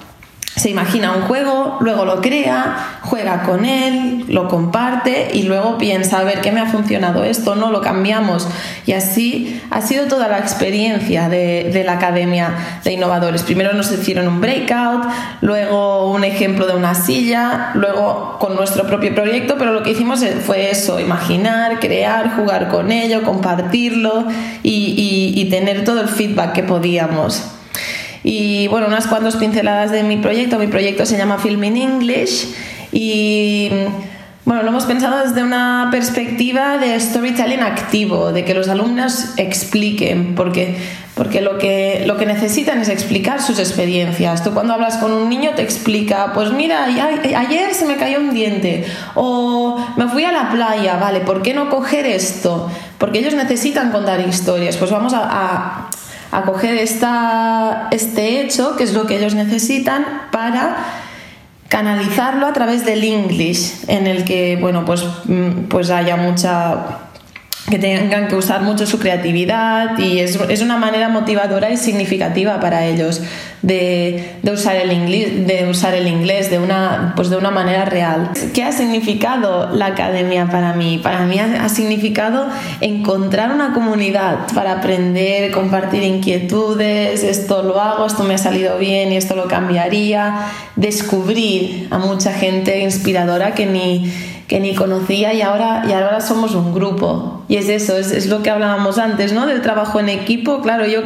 se 0.56 0.70
imagina 0.70 1.12
un 1.12 1.22
juego, 1.22 1.76
luego 1.80 2.06
lo 2.06 2.22
crea, 2.22 2.98
juega 3.02 3.42
con 3.42 3.66
él, 3.66 4.24
lo 4.28 4.48
comparte 4.48 5.28
y 5.34 5.42
luego 5.42 5.76
piensa, 5.76 6.20
a 6.20 6.24
ver, 6.24 6.40
¿qué 6.40 6.50
me 6.50 6.60
ha 6.60 6.66
funcionado 6.66 7.24
esto? 7.24 7.56
No, 7.56 7.70
lo 7.70 7.82
cambiamos. 7.82 8.48
Y 8.86 8.92
así 8.92 9.60
ha 9.70 9.82
sido 9.82 10.06
toda 10.06 10.28
la 10.28 10.38
experiencia 10.38 11.28
de, 11.28 11.82
la 11.84 11.92
Academia 11.92 12.54
de 12.82 12.92
Innovadores. 12.94 13.42
Primero 13.42 13.74
nos 13.74 13.92
hicieron 13.92 14.28
un 14.28 14.40
breakout, 14.40 15.04
luego 15.42 16.10
un 16.10 16.24
ejemplo 16.24 16.66
de 16.66 16.74
una 16.74 16.94
silla, 16.94 17.72
luego 17.74 18.38
con 18.40 18.56
nuestro 18.56 18.86
propio 18.86 19.14
proyecto, 19.14 19.56
pero 19.58 19.74
lo 19.74 19.82
que 19.82 19.90
hicimos 19.90 20.24
fue 20.46 20.70
eso, 20.70 20.98
imaginar, 20.98 21.80
crear, 21.80 22.34
jugar 22.34 22.68
con 22.68 22.90
ello, 22.92 23.24
compartirlo 23.24 24.24
y 24.62 25.46
tener 25.50 25.84
todo 25.84 26.00
el 26.00 26.08
feedback 26.08 26.54
que 26.54 26.62
podíamos. 26.62 27.55
Y 28.28 28.66
bueno, 28.66 28.88
unas 28.88 29.06
cuantas 29.06 29.36
pinceladas 29.36 29.92
de 29.92 30.02
mi 30.02 30.16
proyecto. 30.16 30.58
Mi 30.58 30.66
proyecto 30.66 31.06
se 31.06 31.16
llama 31.16 31.38
Film 31.38 31.62
in 31.62 31.76
English 31.76 32.48
y 32.90 33.70
bueno, 34.44 34.64
lo 34.64 34.70
hemos 34.70 34.84
pensado 34.84 35.24
desde 35.24 35.44
una 35.44 35.90
perspectiva 35.92 36.76
de 36.76 36.98
storytelling 36.98 37.60
activo, 37.60 38.32
de 38.32 38.44
que 38.44 38.52
los 38.52 38.68
alumnos 38.68 39.34
expliquen, 39.36 40.34
porque, 40.34 40.76
porque 41.14 41.40
lo, 41.40 41.56
que, 41.58 42.02
lo 42.04 42.16
que 42.16 42.26
necesitan 42.26 42.80
es 42.80 42.88
explicar 42.88 43.40
sus 43.40 43.60
experiencias. 43.60 44.42
Tú 44.42 44.52
cuando 44.52 44.74
hablas 44.74 44.96
con 44.96 45.12
un 45.12 45.28
niño 45.28 45.52
te 45.54 45.62
explica, 45.62 46.32
pues 46.34 46.50
mira, 46.50 46.84
ayer 46.84 47.74
se 47.74 47.86
me 47.86 47.94
cayó 47.94 48.18
un 48.18 48.34
diente, 48.34 48.86
o 49.14 49.78
me 49.96 50.08
fui 50.08 50.24
a 50.24 50.32
la 50.32 50.50
playa, 50.50 50.96
vale, 50.96 51.20
¿por 51.20 51.42
qué 51.42 51.54
no 51.54 51.70
coger 51.70 52.06
esto? 52.06 52.68
Porque 52.98 53.20
ellos 53.20 53.34
necesitan 53.34 53.92
contar 53.92 54.20
historias. 54.20 54.76
Pues 54.76 54.90
vamos 54.90 55.14
a 55.14 55.28
a 55.28 55.90
coger 56.44 56.74
esta, 56.74 57.88
este 57.90 58.40
hecho, 58.40 58.76
que 58.76 58.84
es 58.84 58.92
lo 58.92 59.06
que 59.06 59.16
ellos 59.16 59.34
necesitan, 59.34 60.04
para 60.30 60.76
canalizarlo 61.68 62.46
a 62.46 62.52
través 62.52 62.84
del 62.84 63.02
English, 63.04 63.84
en 63.88 64.06
el 64.06 64.24
que 64.24 64.56
bueno, 64.60 64.84
pues, 64.84 65.04
mm, 65.24 65.64
pues 65.68 65.90
haya 65.90 66.16
mucha 66.16 67.05
que 67.68 67.78
tengan 67.78 68.28
que 68.28 68.36
usar 68.36 68.62
mucho 68.62 68.86
su 68.86 68.98
creatividad 68.98 69.98
y 69.98 70.20
es, 70.20 70.38
es 70.48 70.62
una 70.62 70.76
manera 70.76 71.08
motivadora 71.08 71.70
y 71.70 71.76
significativa 71.76 72.60
para 72.60 72.86
ellos 72.86 73.22
de, 73.62 74.36
de, 74.42 74.50
usar 74.52 74.76
el 74.76 74.92
inglés, 74.92 75.46
de 75.46 75.68
usar 75.68 75.94
el 75.94 76.06
inglés 76.06 76.48
de 76.50 76.60
una, 76.60 77.14
pues 77.16 77.28
de 77.28 77.36
una 77.36 77.50
manera 77.50 77.84
real. 77.84 78.30
¿Qué 78.54 78.62
ha 78.62 78.70
significado 78.70 79.70
la 79.74 79.86
academia 79.86 80.46
para 80.46 80.74
mí? 80.74 80.98
Para 81.02 81.24
mí 81.26 81.40
ha, 81.40 81.64
ha 81.64 81.68
significado 81.68 82.46
encontrar 82.80 83.50
una 83.50 83.72
comunidad 83.72 84.46
para 84.54 84.72
aprender, 84.78 85.50
compartir 85.50 86.04
inquietudes, 86.04 87.24
esto 87.24 87.64
lo 87.64 87.80
hago, 87.80 88.06
esto 88.06 88.22
me 88.22 88.34
ha 88.34 88.38
salido 88.38 88.78
bien 88.78 89.12
y 89.12 89.16
esto 89.16 89.34
lo 89.34 89.48
cambiaría, 89.48 90.46
descubrir 90.76 91.88
a 91.90 91.98
mucha 91.98 92.32
gente 92.32 92.80
inspiradora 92.80 93.54
que 93.54 93.66
ni 93.66 94.12
que 94.48 94.60
ni 94.60 94.74
conocía 94.74 95.34
y 95.34 95.42
ahora, 95.42 95.84
y 95.88 95.92
ahora 95.92 96.20
somos 96.20 96.54
un 96.54 96.72
grupo. 96.72 97.44
Y 97.48 97.56
es 97.56 97.68
eso, 97.68 97.96
es, 97.96 98.12
es 98.12 98.26
lo 98.26 98.42
que 98.42 98.50
hablábamos 98.50 98.98
antes, 98.98 99.32
¿no? 99.32 99.46
Del 99.46 99.62
trabajo 99.62 100.00
en 100.00 100.08
equipo. 100.08 100.62
Claro, 100.62 100.86
yo 100.86 101.02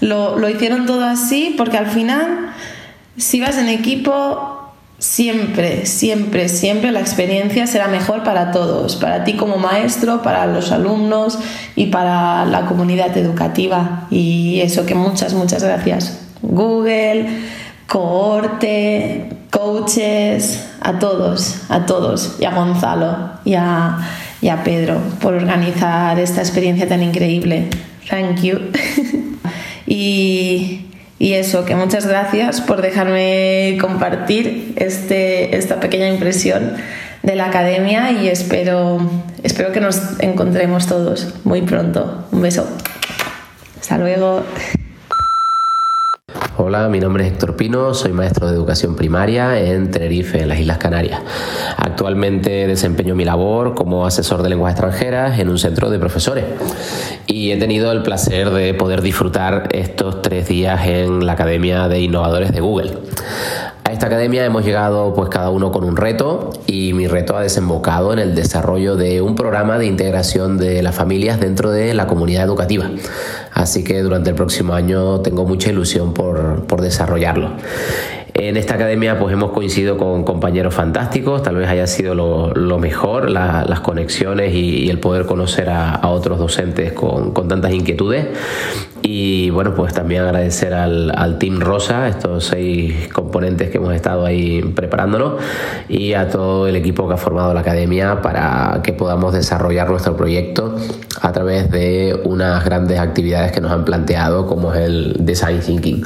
lo, 0.00 0.38
lo 0.38 0.48
hicieron 0.48 0.86
todo 0.86 1.04
así 1.04 1.54
porque 1.56 1.76
al 1.76 1.86
final, 1.86 2.52
si 3.16 3.40
vas 3.40 3.58
en 3.58 3.68
equipo, 3.68 4.60
siempre, 5.00 5.86
siempre, 5.86 6.48
siempre 6.48 6.92
la 6.92 7.00
experiencia 7.00 7.66
será 7.66 7.88
mejor 7.88 8.22
para 8.22 8.52
todos, 8.52 8.96
para 8.96 9.24
ti 9.24 9.34
como 9.34 9.56
maestro, 9.56 10.22
para 10.22 10.46
los 10.46 10.70
alumnos 10.70 11.38
y 11.74 11.86
para 11.86 12.44
la 12.44 12.66
comunidad 12.66 13.16
educativa. 13.16 14.06
Y 14.10 14.60
eso 14.60 14.86
que 14.86 14.94
muchas, 14.94 15.34
muchas 15.34 15.64
gracias. 15.64 16.20
Google, 16.42 17.26
cohorte, 17.86 19.39
coaches, 19.50 20.64
a 20.80 20.98
todos, 20.98 21.62
a 21.68 21.86
todos, 21.86 22.36
y 22.38 22.44
a 22.44 22.52
Gonzalo 22.52 23.32
y 23.44 23.54
a, 23.54 23.98
y 24.40 24.48
a 24.48 24.62
Pedro 24.64 25.00
por 25.20 25.34
organizar 25.34 26.18
esta 26.18 26.40
experiencia 26.40 26.88
tan 26.88 27.02
increíble. 27.02 27.68
Thank 28.08 28.42
you. 28.42 28.58
y, 29.86 30.86
y, 31.18 31.32
eso, 31.34 31.64
que 31.64 31.74
muchas 31.74 32.06
gracias 32.06 32.60
por 32.60 32.82
dejarme 32.82 33.76
compartir 33.80 34.74
este, 34.76 35.56
esta 35.56 35.80
pequeña 35.80 36.08
impresión 36.08 36.74
de 37.22 37.36
la 37.36 37.46
academia 37.46 38.12
y 38.12 38.28
espero, 38.28 38.98
espero 39.42 39.72
que 39.72 39.80
nos 39.80 40.00
encontremos 40.20 40.86
todos 40.86 41.34
muy 41.44 41.62
pronto. 41.62 42.26
Un 42.32 42.42
beso. 42.42 42.66
Hasta 43.80 43.98
luego. 43.98 44.44
Hola, 46.62 46.90
mi 46.90 47.00
nombre 47.00 47.26
es 47.26 47.32
Héctor 47.32 47.56
Pino, 47.56 47.94
soy 47.94 48.12
maestro 48.12 48.46
de 48.46 48.52
educación 48.54 48.94
primaria 48.94 49.58
en 49.58 49.90
Tenerife, 49.90 50.42
en 50.42 50.48
las 50.50 50.60
Islas 50.60 50.76
Canarias. 50.76 51.22
Actualmente 51.78 52.66
desempeño 52.66 53.14
mi 53.14 53.24
labor 53.24 53.74
como 53.74 54.04
asesor 54.04 54.42
de 54.42 54.50
lenguas 54.50 54.72
extranjeras 54.72 55.38
en 55.38 55.48
un 55.48 55.58
centro 55.58 55.88
de 55.88 55.98
profesores 55.98 56.44
y 57.26 57.50
he 57.50 57.56
tenido 57.56 57.90
el 57.92 58.02
placer 58.02 58.50
de 58.50 58.74
poder 58.74 59.00
disfrutar 59.00 59.70
estos 59.72 60.20
tres 60.20 60.48
días 60.48 60.86
en 60.86 61.24
la 61.24 61.32
Academia 61.32 61.88
de 61.88 62.02
Innovadores 62.02 62.52
de 62.52 62.60
Google. 62.60 62.92
A 63.90 63.92
esta 63.92 64.06
academia 64.06 64.44
hemos 64.44 64.64
llegado 64.64 65.12
pues 65.14 65.30
cada 65.30 65.50
uno 65.50 65.72
con 65.72 65.82
un 65.82 65.96
reto 65.96 66.50
y 66.68 66.92
mi 66.92 67.08
reto 67.08 67.36
ha 67.36 67.42
desembocado 67.42 68.12
en 68.12 68.20
el 68.20 68.36
desarrollo 68.36 68.94
de 68.94 69.20
un 69.20 69.34
programa 69.34 69.78
de 69.78 69.86
integración 69.86 70.58
de 70.58 70.80
las 70.80 70.94
familias 70.94 71.40
dentro 71.40 71.72
de 71.72 71.92
la 71.92 72.06
comunidad 72.06 72.44
educativa. 72.44 72.88
Así 73.52 73.82
que 73.82 74.00
durante 74.02 74.30
el 74.30 74.36
próximo 74.36 74.74
año 74.74 75.22
tengo 75.22 75.44
mucha 75.44 75.70
ilusión 75.70 76.14
por, 76.14 76.66
por 76.66 76.82
desarrollarlo. 76.82 77.50
En 78.34 78.56
esta 78.56 78.74
academia 78.74 79.18
pues 79.18 79.32
hemos 79.32 79.50
coincidido 79.50 79.96
con 79.96 80.24
compañeros 80.24 80.74
fantásticos, 80.74 81.42
tal 81.42 81.56
vez 81.56 81.68
haya 81.68 81.86
sido 81.86 82.14
lo, 82.14 82.78
mejor, 82.78 83.30
las 83.30 83.80
conexiones 83.80 84.54
y, 84.54 84.88
el 84.90 84.98
poder 84.98 85.26
conocer 85.26 85.68
a, 85.70 86.00
otros 86.08 86.38
docentes 86.38 86.92
con, 86.92 87.32
tantas 87.48 87.72
inquietudes. 87.72 88.26
Y 89.02 89.48
bueno, 89.50 89.74
pues 89.74 89.94
también 89.94 90.22
agradecer 90.22 90.74
al, 90.74 91.10
al, 91.16 91.38
Team 91.38 91.60
Rosa, 91.60 92.06
estos 92.06 92.44
seis 92.44 93.08
componentes 93.08 93.70
que 93.70 93.78
hemos 93.78 93.94
estado 93.94 94.26
ahí 94.26 94.60
preparándonos, 94.74 95.40
y 95.88 96.12
a 96.12 96.28
todo 96.28 96.66
el 96.66 96.76
equipo 96.76 97.08
que 97.08 97.14
ha 97.14 97.16
formado 97.16 97.54
la 97.54 97.60
academia 97.60 98.20
para 98.20 98.80
que 98.82 98.92
podamos 98.92 99.32
desarrollar 99.32 99.88
nuestro 99.88 100.16
proyecto 100.16 100.76
a 101.20 101.32
través 101.32 101.70
de 101.70 102.20
unas 102.24 102.64
grandes 102.64 102.98
actividades 102.98 103.52
que 103.52 103.60
nos 103.60 103.72
han 103.72 103.84
planteado, 103.84 104.46
como 104.46 104.74
es 104.74 104.80
el 104.80 105.16
Design 105.20 105.60
Thinking. 105.60 106.02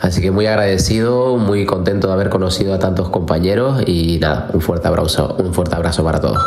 Así 0.00 0.20
que 0.20 0.30
muy 0.30 0.46
agradecido, 0.46 1.36
muy 1.36 1.64
contento 1.64 2.08
de 2.08 2.12
haber 2.12 2.28
conocido 2.28 2.74
a 2.74 2.78
tantos 2.78 3.08
compañeros 3.08 3.82
y 3.86 4.18
nada, 4.20 4.50
un 4.52 4.60
fuerte 4.60 4.88
abrazo, 4.88 5.36
un 5.38 5.54
fuerte 5.54 5.74
abrazo 5.74 6.04
para 6.04 6.20
todos. 6.20 6.38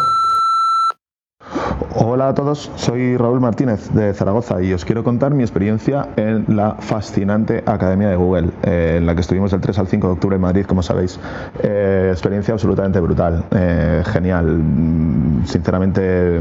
Hola 1.95 2.29
a 2.29 2.33
todos, 2.33 2.71
soy 2.75 3.17
Raúl 3.17 3.39
Martínez 3.39 3.89
de 3.93 4.13
Zaragoza 4.13 4.61
y 4.61 4.73
os 4.73 4.85
quiero 4.85 5.03
contar 5.03 5.33
mi 5.33 5.43
experiencia 5.43 6.09
en 6.17 6.45
la 6.55 6.75
fascinante 6.75 7.63
Academia 7.65 8.09
de 8.09 8.15
Google, 8.15 8.51
eh, 8.63 8.95
en 8.97 9.05
la 9.05 9.15
que 9.15 9.21
estuvimos 9.21 9.51
del 9.51 9.59
3 9.59 9.79
al 9.79 9.87
5 9.87 10.07
de 10.07 10.13
octubre 10.13 10.35
en 10.35 10.41
Madrid, 10.41 10.65
como 10.65 10.83
sabéis. 10.83 11.19
Eh, 11.63 12.09
experiencia 12.11 12.53
absolutamente 12.53 12.99
brutal, 12.99 13.43
eh, 13.51 14.03
genial, 14.05 14.45
mm, 14.45 15.45
sinceramente 15.45 16.39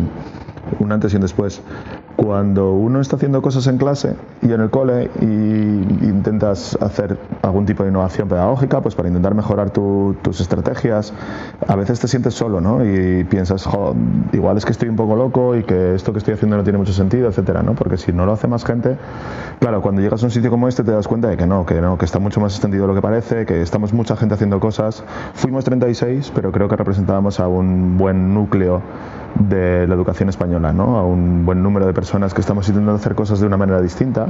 un 0.79 0.93
antes 0.93 1.13
y 1.13 1.17
un 1.17 1.23
después. 1.23 1.63
Cuando 2.19 2.73
uno 2.73 3.01
está 3.01 3.15
haciendo 3.15 3.41
cosas 3.43 3.69
en 3.69 3.79
clase 3.79 4.17
y 4.43 4.53
en 4.53 4.61
el 4.61 4.71
cole 4.71 5.09
y 5.21 5.25
intentas 5.25 6.77
hacer 6.81 7.17
algún 7.43 7.65
tipo 7.65 7.85
de 7.85 7.91
innovación 7.91 8.29
pedagógica, 8.29 8.81
pues 8.81 8.97
para 8.97 9.07
intentar 9.07 9.37
mejorar 9.37 9.71
tus 9.71 10.41
estrategias, 10.41 11.13
a 11.69 11.77
veces 11.77 12.01
te 12.01 12.09
sientes 12.09 12.35
solo, 12.35 12.61
¿no? 12.61 12.85
Y 12.85 13.23
piensas, 13.23 13.69
igual 14.33 14.57
es 14.57 14.65
que 14.65 14.73
estoy 14.73 14.89
un 14.89 14.97
poco 14.97 15.15
loco 15.15 15.55
y 15.55 15.63
que 15.63 15.95
esto 15.95 16.13
que 16.13 16.19
estoy 16.19 16.35
haciendo 16.35 16.57
no 16.57 16.65
tiene 16.65 16.79
mucho 16.79 16.93
sentido, 16.93 17.29
etcétera, 17.29 17.63
¿no? 17.63 17.75
Porque 17.75 17.97
si 17.97 18.13
no 18.13 18.27
lo 18.27 18.33
hace 18.33 18.49
más 18.49 18.65
gente, 18.65 18.97
claro, 19.61 19.81
cuando 19.81 20.03
llegas 20.03 20.21
a 20.25 20.27
un 20.27 20.33
sitio 20.33 20.51
como 20.51 20.67
este 20.67 20.83
te 20.83 20.91
das 20.91 21.07
cuenta 21.07 21.29
de 21.29 21.37
que 21.37 21.47
no, 21.47 21.67
que 21.67 21.81
no, 21.81 21.99
que 21.99 22.05
está 22.05 22.19
mucho 22.19 22.41
más 22.41 22.53
extendido 22.53 22.83
de 22.83 22.89
lo 22.89 22.95
que 22.97 23.03
parece, 23.03 23.47
que 23.47 23.63
estamos 23.63 23.93
mucha 23.93 24.17
gente 24.17 24.35
haciendo 24.35 24.59
cosas. 24.59 25.05
Fuimos 25.35 25.65
36, 25.65 26.33
pero 26.35 26.51
creo 26.51 26.69
que 26.69 26.75
representábamos 26.75 27.39
a 27.39 27.47
un 27.47 27.97
buen 27.97 28.35
núcleo 28.35 28.83
de 29.39 29.87
la 29.87 29.95
educación 29.95 30.29
española, 30.29 30.73
¿no? 30.73 30.99
a 30.99 31.05
un 31.05 31.45
buen 31.45 31.63
número 31.63 31.87
de 31.87 31.93
personas 31.93 32.35
que 32.35 32.41
estamos 32.41 32.69
intentando 32.69 32.97
hacer 32.97 33.15
cosas 33.15 33.41
de 33.41 33.47
una 33.47 33.57
manera 33.57 33.81
distinta 33.81 34.27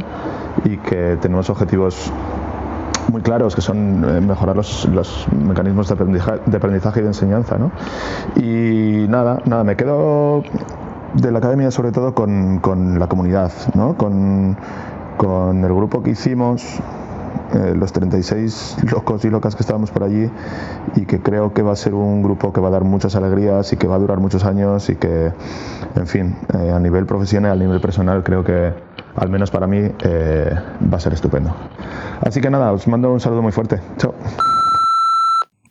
y 0.64 0.76
que 0.78 1.16
tenemos 1.20 1.48
objetivos 1.50 2.12
muy 3.10 3.22
claros, 3.22 3.54
que 3.54 3.62
son 3.62 4.04
eh, 4.04 4.20
mejorar 4.20 4.56
los, 4.56 4.84
los 4.86 5.26
mecanismos 5.32 5.88
de 5.88 5.94
aprendizaje, 6.56 7.00
y 7.00 7.02
de 7.02 7.08
enseñanza. 7.08 7.56
¿no? 7.58 7.70
Y 8.36 9.06
nada, 9.08 9.40
nada, 9.46 9.64
me 9.64 9.76
quedo 9.76 10.42
de 11.14 11.32
la 11.32 11.38
academia 11.38 11.70
sobre 11.70 11.90
todo 11.90 12.14
con, 12.14 12.58
con 12.58 12.98
la 12.98 13.06
comunidad, 13.06 13.52
¿no? 13.74 13.96
con, 13.96 14.56
con 15.16 15.64
el 15.64 15.74
grupo 15.74 16.02
que 16.02 16.10
hicimos, 16.10 16.80
eh, 17.54 17.74
los 17.74 17.92
36 17.92 18.76
locos 18.92 19.24
y 19.24 19.30
locas 19.30 19.56
que 19.56 19.62
estábamos 19.62 19.90
por 19.90 20.02
allí 20.02 20.30
y 20.96 21.06
que 21.06 21.20
creo 21.20 21.54
que 21.54 21.62
va 21.62 21.72
a 21.72 21.76
ser 21.76 21.94
un 21.94 22.22
grupo 22.22 22.52
que 22.52 22.60
va 22.60 22.68
a 22.68 22.70
dar 22.70 22.84
muchas 22.84 23.16
alegrías 23.16 23.72
y 23.72 23.76
que 23.76 23.86
va 23.86 23.96
a 23.96 23.98
durar 23.98 24.18
muchos 24.20 24.44
años 24.44 24.90
y 24.90 24.96
que, 24.96 25.32
en 25.94 26.06
fin, 26.06 26.36
eh, 26.54 26.70
a 26.70 26.78
nivel 26.78 27.06
profesional, 27.06 27.52
a 27.52 27.64
nivel 27.64 27.80
personal, 27.80 28.22
creo 28.22 28.44
que 28.44 28.72
al 29.16 29.30
menos 29.30 29.50
para 29.50 29.66
mí 29.66 29.78
eh, 30.04 30.50
va 30.92 30.96
a 30.96 31.00
ser 31.00 31.12
estupendo. 31.12 31.54
Así 32.20 32.40
que 32.40 32.50
nada, 32.50 32.72
os 32.72 32.86
mando 32.86 33.12
un 33.12 33.20
saludo 33.20 33.42
muy 33.42 33.52
fuerte. 33.52 33.80
Chao. 33.96 34.14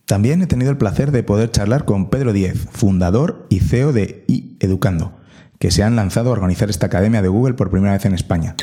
También 0.04 0.42
he 0.42 0.46
tenido 0.46 0.70
el 0.70 0.78
placer 0.78 1.12
de 1.12 1.22
poder 1.22 1.50
charlar 1.50 1.84
con 1.84 2.08
Pedro 2.08 2.32
Diez, 2.32 2.66
fundador 2.70 3.46
y 3.50 3.60
CEO 3.60 3.92
de 3.92 4.24
iEducando, 4.26 5.12
que 5.58 5.70
se 5.70 5.82
han 5.82 5.96
lanzado 5.96 6.30
a 6.30 6.32
organizar 6.32 6.70
esta 6.70 6.86
academia 6.86 7.22
de 7.22 7.28
Google 7.28 7.54
por 7.54 7.70
primera 7.70 7.92
vez 7.92 8.04
en 8.06 8.14
España. 8.14 8.56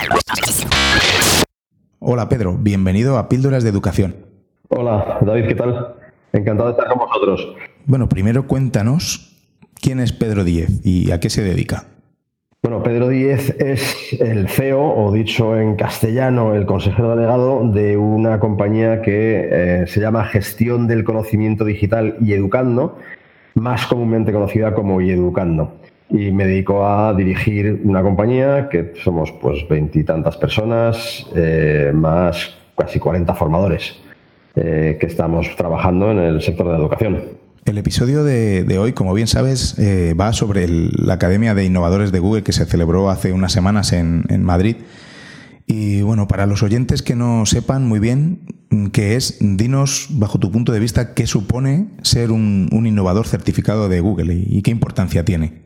Hola 2.08 2.30
Pedro, 2.30 2.56
bienvenido 2.56 3.18
a 3.18 3.28
Píldoras 3.28 3.64
de 3.64 3.72
Educación. 3.72 4.16
Hola 4.70 5.18
David, 5.22 5.48
¿qué 5.48 5.56
tal? 5.56 5.96
Encantado 6.34 6.70
de 6.70 6.74
estar 6.78 6.88
con 6.88 7.00
vosotros. 7.00 7.56
Bueno, 7.88 8.08
primero 8.08 8.46
cuéntanos 8.46 9.36
quién 9.82 10.00
es 10.00 10.14
Pedro 10.14 10.44
Díez 10.44 10.86
y 10.86 11.10
a 11.10 11.20
qué 11.20 11.32
se 11.32 11.42
dedica. 11.42 11.86
Bueno, 12.62 12.84
Pedro 12.84 13.10
Díez 13.10 13.60
es 13.60 14.22
el 14.22 14.48
CEO, 14.50 14.84
o 14.84 15.12
dicho 15.12 15.58
en 15.58 15.78
castellano, 15.78 16.54
el 16.54 16.68
consejero 16.68 17.16
delegado 17.16 17.68
de 17.72 17.98
una 17.98 18.40
compañía 18.40 19.02
que 19.02 19.50
eh, 19.52 19.88
se 19.88 20.00
llama 20.00 20.26
Gestión 20.26 20.86
del 20.86 21.04
Conocimiento 21.04 21.66
Digital 21.66 22.18
y 22.22 22.34
Educando, 22.34 23.00
más 23.56 23.88
comúnmente 23.88 24.32
conocida 24.32 24.76
como 24.76 25.02
Educando 25.02 25.74
y 26.10 26.32
me 26.32 26.46
dedico 26.46 26.86
a 26.86 27.14
dirigir 27.14 27.82
una 27.84 28.02
compañía 28.02 28.70
que 28.70 28.94
somos 29.04 29.32
pues 29.42 29.68
veintitantas 29.68 30.38
personas, 30.38 31.26
eh, 31.36 31.92
más 31.94 32.56
casi 32.78 33.00
40 33.00 33.34
formadores 33.34 33.96
eh, 34.56 34.98
que 35.00 35.08
estamos 35.08 35.56
trabajando 35.56 36.12
en 36.12 36.20
el 36.20 36.42
sector 36.42 36.68
de 36.68 36.74
la 36.74 36.80
educación. 36.80 37.24
El 37.66 37.80
episodio 37.80 38.24
de, 38.24 38.78
hoy, 38.78 38.94
como 38.94 39.14
bien 39.16 39.26
sabes, 39.26 39.80
eh, 39.80 40.14
va 40.14 40.34
sobre 40.34 40.68
la 40.68 41.16
Academia 41.16 41.56
de 41.56 41.66
Innovadores 41.66 42.12
de 42.12 42.20
Google 42.20 42.44
que 42.44 42.52
se 42.52 42.66
celebró 42.66 43.10
hace 43.10 43.34
unas 43.34 43.52
semanas 43.52 43.92
en, 43.92 44.44
Madrid. 44.44 44.76
Y 45.66 46.04
bueno, 46.04 46.28
para 46.28 46.46
los 46.46 46.62
oyentes 46.62 47.02
que 47.02 47.16
no 47.16 47.48
sepan 47.48 47.88
muy 47.88 48.00
bien 48.00 48.42
qué 48.94 49.16
es, 49.16 49.40
dinos, 49.42 50.10
bajo 50.12 50.38
tu 50.38 50.52
punto 50.52 50.74
de 50.74 50.80
vista, 50.80 51.16
qué 51.16 51.26
supone 51.26 51.88
ser 52.04 52.30
un, 52.30 52.70
innovador 52.72 53.26
certificado 53.26 53.90
de 53.90 54.00
Google 54.00 54.36
y 54.36 54.62
qué 54.62 54.70
importancia 54.70 55.26
tiene. 55.26 55.65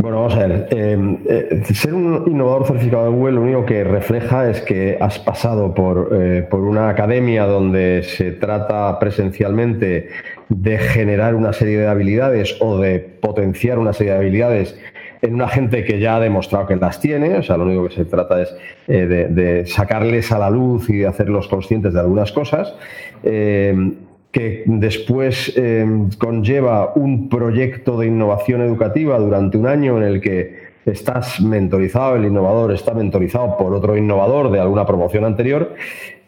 Bueno, 0.00 0.16
vamos 0.16 0.34
a 0.34 0.46
ver. 0.46 0.68
Em, 0.70 1.18
eh, 1.28 1.62
ser 1.74 1.92
un 1.92 2.24
innovador 2.26 2.66
certificado 2.66 3.04
de 3.04 3.10
Google 3.10 3.32
lo 3.32 3.42
único 3.42 3.66
que 3.66 3.84
refleja 3.84 4.48
es 4.48 4.62
que 4.62 4.96
has 4.98 5.18
pasado 5.18 5.74
por, 5.74 6.08
eh, 6.12 6.46
por, 6.48 6.60
una 6.60 6.88
academia 6.88 7.44
donde 7.44 8.02
se 8.02 8.32
trata 8.32 8.98
presencialmente 8.98 10.08
de 10.48 10.78
generar 10.78 11.34
una 11.34 11.52
serie 11.52 11.78
de 11.78 11.86
habilidades 11.86 12.56
o 12.60 12.78
de 12.78 12.98
potenciar 12.98 13.78
una 13.78 13.92
serie 13.92 14.12
de 14.12 14.18
habilidades 14.18 14.78
en 15.20 15.34
una 15.34 15.48
gente 15.48 15.84
que 15.84 16.00
ya 16.00 16.16
ha 16.16 16.20
demostrado 16.20 16.66
que 16.66 16.76
las 16.76 16.98
tiene. 16.98 17.36
O 17.36 17.42
sea, 17.42 17.58
lo 17.58 17.64
único 17.64 17.88
que 17.88 17.94
se 17.94 18.04
trata 18.06 18.40
es 18.40 18.56
eh, 18.88 19.06
de, 19.06 19.66
sacarles 19.66 20.32
a 20.32 20.38
la 20.38 20.48
luz 20.48 20.88
y 20.88 20.98
de 20.98 21.08
hacerlos 21.08 21.46
conscientes 21.46 21.92
de 21.92 22.00
algunas 22.00 22.32
cosas. 22.32 22.74
Em, 23.22 23.96
que 24.30 24.62
después 24.66 25.52
eh, 25.56 25.86
conlleva 26.18 26.92
un 26.94 27.28
proyecto 27.28 27.98
de 27.98 28.06
innovación 28.06 28.60
educativa 28.60 29.18
durante 29.18 29.58
un 29.58 29.66
año 29.66 29.98
en 29.98 30.04
el 30.04 30.20
que 30.20 30.70
estás 30.86 31.40
mentorizado, 31.40 32.16
el 32.16 32.24
innovador 32.24 32.72
está 32.72 32.94
mentorizado 32.94 33.56
por 33.58 33.74
otro 33.74 33.96
innovador 33.96 34.50
de 34.50 34.60
alguna 34.60 34.86
promoción 34.86 35.24
anterior 35.24 35.74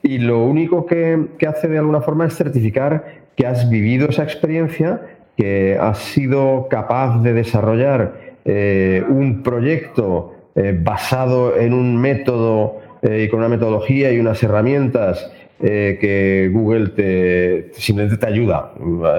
y 0.02 0.18
lo 0.18 0.44
único 0.44 0.84
que, 0.84 1.28
hace 1.48 1.68
de 1.68 1.78
alguna 1.78 2.00
forma 2.00 2.26
es 2.26 2.34
certificar 2.34 3.22
que 3.36 3.46
has 3.46 3.70
vivido 3.70 4.08
esa 4.08 4.24
experiencia, 4.24 5.00
que 5.36 5.78
has 5.80 5.98
sido 5.98 6.66
capaz 6.68 7.22
de 7.22 7.32
desarrollar 7.32 8.34
eh, 8.44 9.04
un 9.08 9.42
proyecto 9.42 10.34
eh, 10.56 10.76
basado 10.78 11.56
en 11.56 11.72
un 11.72 11.96
método 11.96 12.80
y 13.04 13.26
con 13.30 13.40
una 13.40 13.48
metodología 13.48 14.12
y 14.12 14.20
unas 14.20 14.40
herramientas 14.44 15.28
eh, 15.64 15.96
que 16.00 16.50
Google 16.52 16.88
te, 16.88 17.70
simplemente 17.74 18.16
te 18.18 18.26
ayuda, 18.26 18.72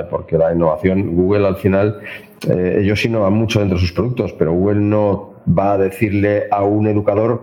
porque 0.10 0.38
la 0.38 0.53
innovación, 0.53 1.15
Google 1.15 1.47
al 1.47 1.56
final, 1.56 2.01
eh, 2.49 2.79
ellos 2.82 3.06
innovan 3.06 3.32
mucho 3.32 3.60
dentro 3.60 3.77
de 3.77 3.82
sus 3.82 3.93
productos, 3.93 4.34
pero 4.34 4.51
Google 4.51 4.82
no 4.82 5.36
va 5.47 5.73
a 5.73 5.77
decirle 5.77 6.47
a 6.51 6.63
un 6.63 6.88
educador 6.88 7.41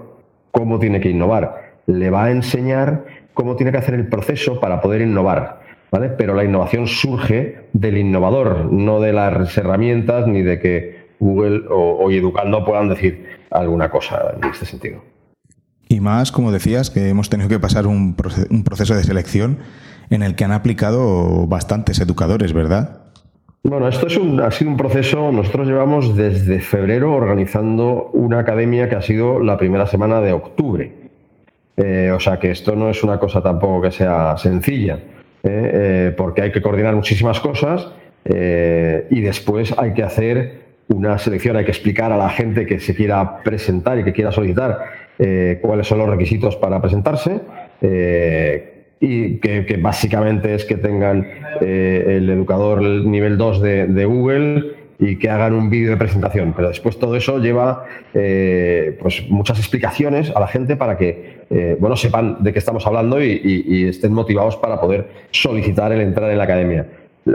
cómo 0.51 0.79
tiene 0.79 1.01
que 1.01 1.09
innovar, 1.09 1.77
le 1.87 2.11
va 2.11 2.25
a 2.25 2.31
enseñar 2.31 3.07
cómo 3.33 3.57
tiene 3.57 3.73
que 3.73 3.79
hacer 3.79 3.95
el 3.95 4.07
proceso 4.07 4.61
para 4.61 4.83
poder 4.83 5.01
innovar. 5.01 5.61
¿vale? 5.91 6.11
Pero 6.11 6.35
la 6.35 6.45
innovación 6.45 6.87
surge 6.87 7.69
del 7.73 7.97
innovador, 7.97 8.71
no 8.71 9.01
de 9.01 9.15
las 9.15 9.57
herramientas 9.57 10.27
ni 10.27 10.43
de 10.43 10.61
que 10.61 11.01
Google 11.21 11.63
o, 11.71 12.05
o 12.05 12.11
Educando 12.11 12.67
puedan 12.67 12.91
decir 12.91 13.25
alguna 13.51 13.91
cosa 13.91 14.35
en 14.37 14.51
este 14.51 14.67
sentido. 14.67 15.01
Y 15.91 15.99
más, 15.99 16.31
como 16.31 16.53
decías, 16.53 16.89
que 16.89 17.09
hemos 17.09 17.31
tenido 17.31 17.49
que 17.49 17.59
pasar 17.59 17.89
un, 17.89 18.15
proceso 18.15 18.95
de 18.95 19.03
selección 19.03 19.59
en 20.09 20.23
el 20.23 20.37
que 20.37 20.45
han 20.45 20.53
aplicado 20.53 21.49
bastantes 21.49 21.99
educadores, 21.99 22.53
¿verdad? 22.53 23.01
Bueno, 23.65 23.89
esto 23.89 24.07
es 24.07 24.17
un, 24.17 24.41
ha 24.41 24.53
sido 24.53 24.71
un 24.71 24.77
proceso, 24.77 25.33
nosotros 25.33 25.67
llevamos 25.67 26.17
desde 26.17 26.61
febrero 26.61 27.13
organizando 27.13 28.09
una 28.13 28.39
academia 28.39 28.89
que 28.89 28.95
ha 28.95 29.03
sido 29.03 29.41
la 29.41 29.59
primera 29.59 29.85
semana 29.89 30.21
de 30.21 30.33
octubre. 30.33 30.93
Eh, 31.77 32.13
o 32.15 32.21
sea 32.21 32.39
que 32.39 32.53
esto 32.53 32.77
no 32.77 32.89
es 32.89 33.03
una 33.03 33.19
cosa 33.19 33.43
tampoco 33.43 33.83
que 33.83 33.91
sea 33.91 34.37
sencilla, 34.39 34.95
¿eh? 34.95 35.01
Eh, 35.43 36.15
porque 36.17 36.43
hay 36.43 36.53
que 36.53 36.63
coordinar 36.63 36.95
muchísimas 36.95 37.41
cosas 37.41 37.89
y 38.23 39.21
después 39.23 39.75
hay 39.77 39.93
que 39.93 40.05
hacer 40.05 40.61
una 40.87 41.19
selección, 41.19 41.57
hay 41.57 41.65
que 41.65 41.71
explicar 41.73 42.13
a 42.13 42.17
la 42.17 42.29
gente 42.29 42.67
que 42.67 42.79
se 42.79 42.95
quiera 42.95 43.43
presentar 43.43 43.99
y 43.99 44.05
que 44.05 44.13
quiera 44.13 44.31
solicitar 44.31 45.00
eh, 45.23 45.59
cuáles 45.61 45.87
son 45.87 45.99
los 45.99 46.09
requisitos 46.09 46.57
para 46.57 46.81
presentarse 46.81 47.43
eh, 47.83 48.87
y 49.01 49.37
que, 49.37 49.79
básicamente 49.79 50.55
es 50.55 50.65
que 50.65 50.77
tengan 50.77 51.27
eh, 51.61 52.17
el 52.17 52.31
educador 52.31 52.81
nivel 52.81 53.37
2 53.37 53.61
de, 53.61 54.05
Google 54.07 54.77
y 54.99 55.17
que 55.17 55.29
hagan 55.29 55.53
un 55.53 55.69
vídeo 55.69 55.91
de 55.91 55.99
presentación. 55.99 56.55
Pero 56.57 56.69
después 56.69 56.99
todo 56.99 57.17
eso 57.17 57.39
lleva 57.39 57.85
pues 58.13 59.29
muchas 59.29 59.59
explicaciones 59.59 60.33
a 60.35 60.41
la 60.41 60.47
gente 60.47 60.77
para 60.77 60.97
que 60.97 61.77
bueno, 61.79 61.97
sepan 61.97 62.43
de 62.43 62.55
qué 62.55 62.59
estamos 62.59 62.87
hablando 62.87 63.23
y, 63.23 63.89
estén 63.91 64.15
motivados 64.15 64.57
para 64.57 64.81
poder 64.81 65.07
solicitar 65.33 65.93
el 65.93 66.01
entrar 66.01 66.31
en 66.31 66.39
la 66.39 66.45
academia. 66.45 66.87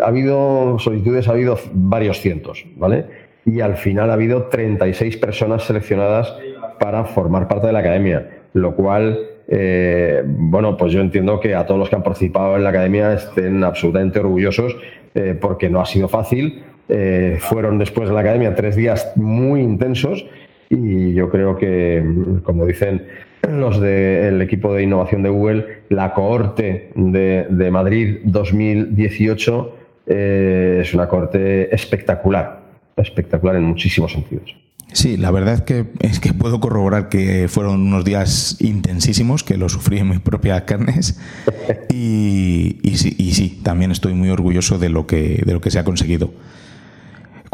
Ha 0.01 0.07
habido 0.07 0.79
solicitudes, 0.79 1.27
ha 1.27 1.33
habido 1.33 1.59
varios 1.71 2.19
cientos, 2.19 2.65
¿vale? 2.77 3.05
Y 3.45 3.61
al 3.61 3.77
final 3.77 4.09
ha 4.09 4.13
habido 4.13 4.45
36 4.45 5.17
personas 5.17 5.63
seleccionadas 5.63 6.35
para 6.77 7.05
formar 7.05 7.47
parte 7.47 7.67
de 7.67 7.73
la 7.73 7.79
academia, 7.79 8.27
lo 8.53 8.75
cual, 8.75 9.19
eh, 9.47 10.23
bueno, 10.25 10.77
pues 10.77 10.91
yo 10.93 11.01
entiendo 11.01 11.39
que 11.39 11.55
a 11.55 11.65
todos 11.65 11.79
los 11.79 11.89
que 11.89 11.95
han 11.95 12.03
participado 12.03 12.55
en 12.55 12.63
la 12.63 12.69
academia 12.69 13.13
estén 13.13 13.63
absolutamente 13.63 14.19
orgullosos 14.19 14.75
eh, 15.13 15.37
porque 15.39 15.69
no 15.69 15.81
ha 15.81 15.85
sido 15.85 16.07
fácil. 16.07 16.63
Eh, 16.87 17.37
fueron 17.39 17.77
después 17.77 18.09
de 18.09 18.15
la 18.15 18.21
academia 18.21 18.53
tres 18.53 18.75
días 18.75 19.11
muy 19.15 19.61
intensos 19.61 20.25
y 20.69 21.13
yo 21.13 21.29
creo 21.29 21.57
que, 21.57 22.03
como 22.43 22.65
dicen 22.65 23.07
los 23.47 23.79
del 23.79 24.41
equipo 24.41 24.73
de 24.73 24.83
innovación 24.83 25.21
de 25.21 25.29
Google, 25.29 25.65
la 25.89 26.13
cohorte 26.13 26.91
de, 26.95 27.45
de 27.49 27.71
Madrid 27.71 28.17
2018 28.23 29.77
es 30.07 30.93
una 30.93 31.07
cohorte 31.07 31.73
espectacular, 31.73 32.61
espectacular 32.95 33.55
en 33.55 33.63
muchísimos 33.63 34.11
sentidos. 34.11 34.64
Sí, 34.91 35.17
la 35.17 35.29
verdad 35.31 35.55
es 35.55 35.61
que, 35.61 35.85
es 35.99 36.19
que 36.19 36.33
puedo 36.33 36.59
corroborar 36.59 37.09
que 37.09 37.47
fueron 37.49 37.81
unos 37.81 38.05
días 38.05 38.57
intensísimos, 38.59 39.43
que 39.43 39.57
lo 39.57 39.67
sufrí 39.67 39.99
en 39.99 40.09
mis 40.09 40.19
propias 40.19 40.61
carnes. 40.63 41.19
Y, 41.89 42.77
y, 42.83 42.97
sí, 42.97 43.15
y 43.17 43.33
sí, 43.33 43.59
también 43.63 43.89
estoy 43.89 44.13
muy 44.13 44.29
orgulloso 44.29 44.77
de 44.77 44.89
lo 44.89 45.07
que, 45.07 45.41
de 45.43 45.53
lo 45.53 45.61
que 45.61 45.71
se 45.71 45.79
ha 45.79 45.83
conseguido. 45.83 46.31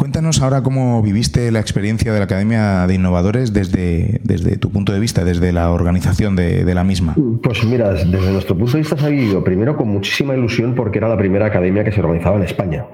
Cuéntanos 0.02 0.42
ahora 0.42 0.64
cómo 0.64 1.00
viviste 1.04 1.52
la 1.52 1.60
experiencia 1.60 2.12
de 2.12 2.18
la 2.18 2.26
Academia 2.26 2.88
de 2.88 2.96
Innovadores 2.96 3.54
desde, 3.54 4.20
desde 4.24 4.58
tu 4.58 4.72
punto 4.72 4.94
de 4.94 5.00
vista, 5.00 5.24
desde 5.24 5.54
la 5.54 5.70
organización 5.70 6.36
de, 6.36 6.66
la 6.74 6.84
misma. 6.84 7.14
Pues 7.44 7.64
mira, 7.64 7.94
desde 7.94 8.32
nuestro 8.32 8.58
punto 8.58 8.72
de 8.72 8.80
vista 8.80 8.98
se 8.98 9.06
ha 9.06 9.10
vivido 9.10 9.44
primero 9.44 9.78
con 9.78 9.90
muchísima 9.90 10.34
ilusión 10.36 10.74
porque 10.74 10.98
era 10.98 11.08
la 11.08 11.18
primera 11.18 11.46
academia 11.46 11.84
que 11.84 11.92
se 11.92 12.00
organizaba 12.00 12.38
en 12.38 12.42
España. 12.42 12.88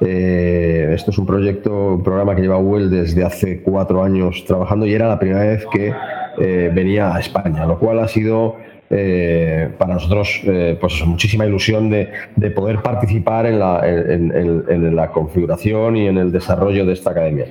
Eh, 0.00 0.90
esto 0.92 1.12
es 1.12 1.18
un 1.18 1.26
proyecto, 1.26 1.94
un 1.94 2.02
programa 2.02 2.34
que 2.34 2.42
lleva 2.42 2.56
Google 2.56 2.88
desde 2.88 3.22
hace 3.22 3.62
cuatro 3.62 4.02
años 4.02 4.44
trabajando 4.44 4.86
y 4.86 4.92
era 4.92 5.06
la 5.06 5.20
primera 5.20 5.42
vez 5.42 5.64
que 5.72 5.94
eh, 6.40 6.72
venía 6.74 7.14
a 7.14 7.20
España, 7.20 7.64
lo 7.64 7.78
cual 7.78 8.00
ha 8.00 8.08
sido 8.08 8.56
eh, 8.92 9.68
para 9.78 9.94
nosotros, 9.94 10.40
eh, 10.44 10.76
pues 10.80 11.00
muchísima 11.06 11.46
ilusión 11.46 11.88
de, 11.90 12.08
poder 12.50 12.82
participar 12.82 13.46
en 13.46 13.60
la, 13.60 15.10
configuración 15.12 15.96
y 15.96 16.08
en 16.08 16.18
el 16.18 16.32
desarrollo 16.32 16.84
de 16.84 16.92
esta 16.92 17.10
academia. 17.10 17.46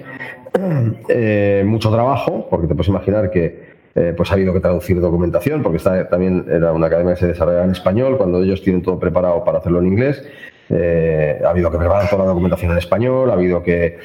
Eh, 1.10 1.64
mucho 1.66 1.92
trabajo, 1.92 2.48
porque 2.50 2.68
te 2.68 2.74
puedes 2.74 2.90
imaginar 2.90 3.30
que 3.30 3.70
pues 4.16 4.32
ha 4.32 4.34
habido 4.34 4.54
que 4.54 4.60
traducir 4.60 5.00
documentación, 5.00 5.62
porque 5.62 5.78
esta 5.78 6.08
también 6.10 6.46
era 6.50 6.72
una 6.72 6.88
academia 6.88 7.14
que 7.16 7.20
se 7.20 7.28
desarrolla 7.28 7.66
en 7.66 7.72
español, 7.72 8.18
cuando 8.18 8.42
ellos 8.42 8.62
tienen 8.62 8.82
todo 8.82 8.98
preparado 8.98 9.44
para 9.44 9.60
hacerlo 9.60 9.80
en 9.80 9.88
inglés. 9.88 10.24
ha 10.72 11.50
habido 11.50 11.70
que 11.70 11.78
preparar 11.78 12.10
toda 12.10 12.24
la 12.24 12.30
documentación 12.30 12.72
en 12.72 12.78
español, 12.78 13.30
ha 13.30 13.34
habido 13.34 13.62
que 13.62 14.00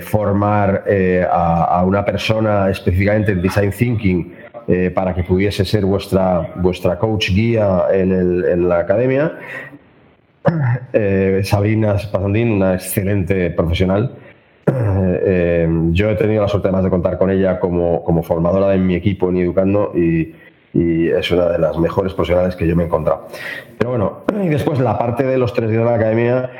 formar 0.00 0.84
a, 1.30 1.84
una 1.86 2.04
persona 2.04 2.70
específicamente 2.70 3.32
en 3.32 3.42
Design 3.42 3.70
Thinking 3.70 4.32
eh, 4.68 4.90
para 4.90 5.14
que 5.14 5.22
pudiese 5.22 5.64
ser 5.64 5.84
vuestra, 5.84 6.54
vuestra 6.56 6.98
coach 6.98 7.30
guía 7.30 7.84
en, 7.92 8.68
la 8.68 8.80
academia. 8.80 9.32
Eh, 10.92 11.40
Sabrina 11.42 11.96
una 12.14 12.74
excelente 12.74 13.50
profesional. 13.50 14.14
Eh, 14.64 15.68
yo 15.90 16.08
he 16.08 16.14
tenido 16.14 16.42
la 16.42 16.48
suerte 16.48 16.68
además 16.68 16.84
de 16.84 16.90
contar 16.90 17.18
con 17.18 17.30
ella 17.30 17.58
como, 17.58 18.04
como 18.04 18.22
formadora 18.22 18.68
de 18.68 18.78
mi 18.78 18.94
equipo 18.94 19.28
en 19.28 19.38
Educando 19.38 19.90
y, 19.92 20.34
y, 20.72 21.08
es 21.08 21.30
una 21.32 21.48
de 21.48 21.58
las 21.58 21.76
mejores 21.78 22.14
profesionales 22.14 22.54
que 22.54 22.66
yo 22.66 22.76
me 22.76 22.84
he 22.84 22.86
encontrado. 22.86 23.26
Pero 23.76 23.90
bueno, 23.90 24.20
y 24.44 24.48
después 24.48 24.78
la 24.78 24.96
parte 24.96 25.24
de 25.24 25.36
los 25.36 25.52
tres 25.52 25.68
días 25.68 25.82
de 25.82 25.90
la 25.90 25.96
academia, 25.96 26.50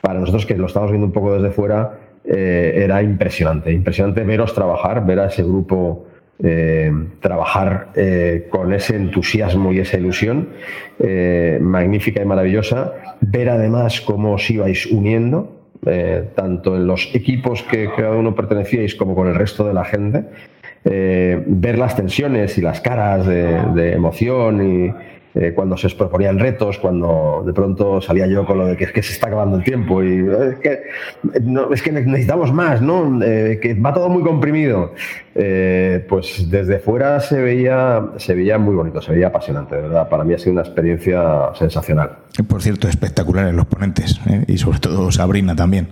para 0.00 0.18
nosotros 0.18 0.44
que 0.44 0.56
lo 0.56 0.66
estamos 0.66 0.90
viendo 0.90 1.06
un 1.06 1.12
poco 1.12 1.34
desde 1.34 1.54
fuera, 1.54 1.98
era 2.24 3.02
impresionante. 3.02 3.72
Impresionante 3.72 4.22
veros 4.24 4.52
trabajar, 4.52 5.06
ver 5.06 5.20
a 5.20 5.26
ese 5.26 5.44
grupo 5.44 6.07
eh, 6.40 6.92
trabajar 7.20 7.88
eh, 7.96 8.46
con 8.48 8.72
ese 8.72 8.94
entusiasmo 8.94 9.72
y 9.72 9.80
esa 9.80 9.96
ilusión 9.96 10.50
eh, 11.00 11.58
magnífica 11.60 12.22
y 12.22 12.24
maravillosa, 12.24 12.92
ver 13.20 13.48
además 13.48 14.00
cómo 14.00 14.34
os 14.34 14.48
ibais 14.48 14.86
uniendo, 14.86 15.56
tanto 16.34 16.76
en 16.76 16.86
los 16.86 17.08
equipos 17.14 17.62
que 17.62 17.88
cada 17.96 18.16
uno 18.16 18.34
pertenecíais 18.34 18.94
como 18.94 19.14
con 19.14 19.28
el 19.28 19.36
resto 19.36 19.66
de 19.66 19.72
la 19.72 19.84
gente, 19.84 20.24
ver 20.84 21.78
las 21.78 21.96
tensiones 21.96 22.58
y 22.58 22.60
las 22.60 22.80
caras 22.80 23.26
de 23.26 23.92
emoción 23.92 24.60
y, 24.60 24.92
eh, 25.34 25.52
cuando 25.54 25.76
se 25.76 25.88
proponían 25.90 26.38
retos, 26.38 26.78
cuando 26.78 27.42
de 27.46 27.52
pronto 27.52 28.00
salía 28.00 28.26
yo 28.26 28.46
con 28.46 28.58
lo 28.58 28.66
de 28.66 28.76
que 28.76 28.84
es 28.84 28.92
que 28.92 29.02
se 29.02 29.12
está 29.12 29.26
acabando 29.26 29.58
el 29.58 29.64
tiempo 29.64 30.02
y 30.02 30.26
es 30.26 30.58
que, 30.58 30.82
es 31.72 31.82
que 31.82 31.92
necesitamos 31.92 32.52
más, 32.52 32.80
¿no? 32.80 33.22
Eh, 33.22 33.58
que 33.60 33.74
va 33.74 33.92
todo 33.92 34.08
muy 34.08 34.22
comprimido. 34.22 34.94
Eh, 35.34 36.04
pues 36.08 36.50
desde 36.50 36.78
fuera 36.78 37.20
se 37.20 37.40
veía, 37.40 38.06
se 38.16 38.34
veía 38.34 38.58
muy 38.58 38.74
bonito, 38.74 39.02
se 39.02 39.12
veía 39.12 39.28
apasionante, 39.28 39.76
de 39.76 39.82
verdad. 39.82 40.08
Para 40.08 40.24
mí 40.24 40.34
ha 40.34 40.38
sido 40.38 40.52
una 40.52 40.62
experiencia 40.62 41.50
sensacional. 41.54 42.18
Por 42.48 42.62
cierto, 42.62 42.88
espectaculares 42.88 43.54
los 43.54 43.66
ponentes 43.66 44.20
y 44.46 44.58
sobre 44.58 44.78
todo 44.78 45.12
Sabrina 45.12 45.54
también. 45.54 45.88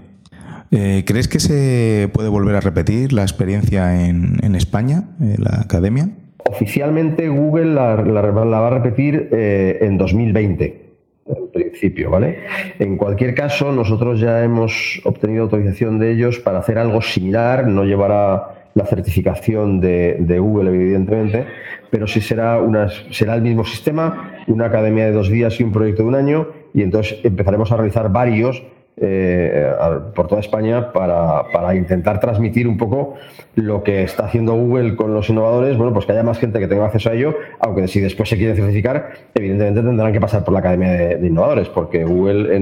¿Crees 0.70 1.28
que 1.28 1.38
se 1.38 2.10
puede 2.12 2.28
volver 2.28 2.56
a 2.56 2.60
repetir 2.60 3.12
la 3.12 3.22
experiencia 3.22 4.04
en, 4.06 4.38
en 4.42 4.56
España, 4.56 5.04
en 5.20 5.44
la 5.44 5.60
academia? 5.60 6.08
Oficialmente 6.48 7.28
Google 7.28 7.74
la, 7.74 7.96
va 7.96 8.66
a 8.66 8.70
repetir 8.70 9.28
eh, 9.32 9.78
en 9.80 9.98
2020 9.98 10.86
en 11.28 11.50
principio, 11.50 12.10
¿vale? 12.10 12.38
En 12.78 12.96
cualquier 12.96 13.34
caso, 13.34 13.72
nosotros 13.72 14.20
ya 14.20 14.44
hemos 14.44 15.00
obtenido 15.04 15.42
autorización 15.44 15.98
de 15.98 16.12
ellos 16.12 16.38
para 16.38 16.60
hacer 16.60 16.78
algo 16.78 17.02
similar, 17.02 17.66
no 17.66 17.84
llevará 17.84 18.70
la 18.74 18.84
certificación 18.84 19.80
de, 19.80 20.18
de 20.20 20.38
Google, 20.38 20.70
evidentemente, 20.70 21.46
pero 21.90 22.06
sí 22.06 22.20
será, 22.20 22.60
una, 22.60 22.88
será 23.10 23.34
el 23.34 23.42
mismo 23.42 23.64
sistema, 23.64 24.34
una 24.46 24.66
academia 24.66 25.06
de 25.06 25.12
dos 25.12 25.28
días 25.28 25.58
y 25.58 25.64
un 25.64 25.72
proyecto 25.72 26.02
de 26.02 26.08
un 26.08 26.14
año, 26.14 26.48
y 26.74 26.82
entonces 26.82 27.18
empezaremos 27.24 27.72
a 27.72 27.76
realizar 27.76 28.12
varios 28.12 28.62
eh, 28.98 29.72
por 30.14 30.26
toda 30.26 30.40
España 30.40 30.90
para, 30.92 31.74
intentar 31.74 32.18
transmitir 32.18 32.66
un 32.66 32.78
poco 32.78 33.14
lo 33.54 33.82
que 33.82 34.02
está 34.02 34.24
haciendo 34.24 34.54
Google 34.54 34.96
con 34.96 35.12
los 35.12 35.28
innovadores, 35.28 35.76
bueno, 35.76 35.92
pues 35.92 36.06
que 36.06 36.12
haya 36.12 36.22
más 36.22 36.38
gente 36.38 36.58
que 36.58 36.66
tenga 36.66 36.86
acceso 36.86 37.10
a 37.10 37.12
ello, 37.12 37.34
aunque 37.60 37.88
si 37.88 38.00
después 38.00 38.28
se 38.28 38.38
quieren 38.38 38.56
certificar, 38.56 39.10
evidentemente 39.34 39.82
tendrán 39.82 40.12
que 40.12 40.20
pasar 40.20 40.44
por 40.44 40.54
la 40.54 40.60
Academia 40.60 40.90
de, 40.92 41.26
Innovadores, 41.26 41.68
porque 41.68 42.04
Google, 42.04 42.58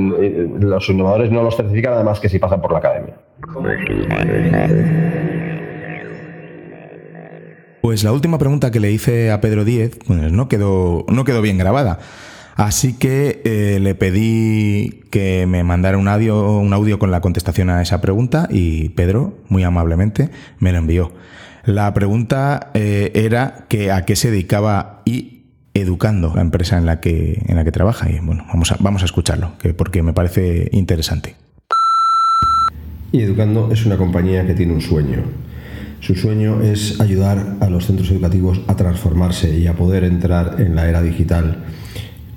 los 0.58 0.88
innovadores 0.88 1.30
no 1.30 1.42
los 1.42 1.56
certifican, 1.56 1.92
además 1.92 2.18
que 2.18 2.28
si 2.28 2.38
pasan 2.38 2.60
por 2.60 2.72
la 2.72 2.78
Academia. 2.78 3.14
Pues 7.80 8.02
la 8.02 8.12
última 8.12 8.38
pregunta 8.38 8.70
que 8.70 8.80
le 8.80 8.90
hice 8.90 9.30
a 9.30 9.40
Pedro 9.40 9.64
Díez 9.64 9.98
pues 10.06 10.32
no, 10.32 10.48
quedó, 10.48 11.04
no 11.08 11.24
quedó 11.24 11.42
bien 11.42 11.58
grabada. 11.58 11.98
Así 12.56 12.94
que 12.94 13.42
eh, 13.44 13.80
le 13.80 13.94
pedí 13.94 15.02
que 15.10 15.46
me 15.46 15.64
mandara 15.64 15.98
un 15.98 16.06
audio, 16.06 16.58
un 16.58 16.72
audio 16.72 16.98
con 16.98 17.10
la 17.10 17.20
contestación 17.20 17.68
a 17.68 17.82
esa 17.82 18.00
pregunta 18.00 18.48
y 18.50 18.90
Pedro, 18.90 19.38
muy 19.48 19.64
amablemente, 19.64 20.30
me 20.60 20.70
lo 20.70 20.78
envió. 20.78 21.12
La 21.64 21.92
pregunta 21.94 22.70
eh, 22.74 23.10
era 23.14 23.66
que 23.68 23.90
a 23.90 24.04
qué 24.04 24.16
se 24.16 24.30
dedicaba 24.30 25.02
y 25.04 25.30
Educando, 25.76 26.32
la 26.32 26.40
empresa 26.40 26.78
en 26.78 26.86
la 26.86 27.00
que, 27.00 27.42
en 27.48 27.56
la 27.56 27.64
que 27.64 27.72
trabaja. 27.72 28.08
Y 28.08 28.20
bueno, 28.20 28.44
vamos 28.46 28.70
a, 28.70 28.76
vamos 28.78 29.02
a 29.02 29.06
escucharlo, 29.06 29.58
que 29.58 29.74
porque 29.74 30.04
me 30.04 30.12
parece 30.12 30.68
interesante. 30.70 31.34
Y 33.10 33.22
Educando 33.22 33.72
es 33.72 33.84
una 33.84 33.96
compañía 33.96 34.46
que 34.46 34.54
tiene 34.54 34.72
un 34.72 34.80
sueño. 34.80 35.24
Su 35.98 36.14
sueño 36.14 36.62
es 36.62 37.00
ayudar 37.00 37.56
a 37.58 37.68
los 37.68 37.86
centros 37.86 38.08
educativos 38.12 38.60
a 38.68 38.76
transformarse 38.76 39.58
y 39.58 39.66
a 39.66 39.72
poder 39.72 40.04
entrar 40.04 40.60
en 40.60 40.76
la 40.76 40.88
era 40.88 41.02
digital 41.02 41.64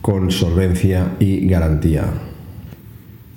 con 0.01 0.31
solvencia 0.31 1.15
y 1.19 1.47
garantía. 1.47 2.05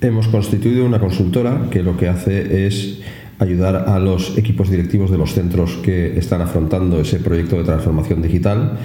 Hemos 0.01 0.29
constituido 0.29 0.87
una 0.87 0.99
consultora 0.99 1.69
que 1.71 1.83
lo 1.83 1.97
que 1.97 2.09
hace 2.09 2.67
es 2.67 3.01
ayudar 3.39 3.89
a 3.89 3.99
los 3.99 4.37
equipos 4.39 4.71
directivos 4.71 5.11
de 5.11 5.19
los 5.19 5.33
centros 5.33 5.77
que 5.83 6.19
están 6.19 6.43
afrontando 6.43 7.01
ese 7.01 7.19
proyecto 7.19 7.57
de 7.57 7.65
transformación 7.65 8.23
digital 8.23 8.79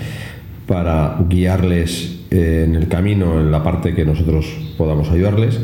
para 0.68 1.18
guiarles 1.30 2.20
en 2.32 2.76
el 2.76 2.88
camino 2.88 3.40
en 3.40 3.52
la 3.52 3.64
parte 3.64 3.94
que 3.94 4.06
nosotros 4.06 4.46
podamos 4.78 5.10
ayudarles 5.10 5.60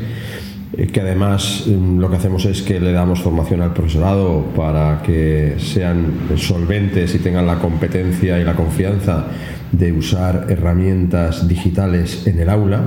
que 0.92 1.02
además 1.02 1.66
mm, 1.68 2.00
lo 2.00 2.10
que 2.10 2.16
hacemos 2.16 2.46
es 2.46 2.62
que 2.62 2.80
le 2.80 2.92
damos 2.92 3.22
formación 3.22 3.62
al 3.62 3.74
profesorado 3.74 4.46
para 4.56 5.02
que 5.04 5.56
sean 5.58 6.14
solventes 6.38 7.14
y 7.16 7.20
tengan 7.20 7.46
la 7.46 7.60
competencia 7.60 8.40
y 8.40 8.44
la 8.44 8.56
confianza 8.56 9.26
de 9.72 9.92
usar 9.92 10.48
herramientas 10.50 11.48
digitales 11.48 12.26
en 12.28 12.40
el 12.40 12.50
aula 12.50 12.82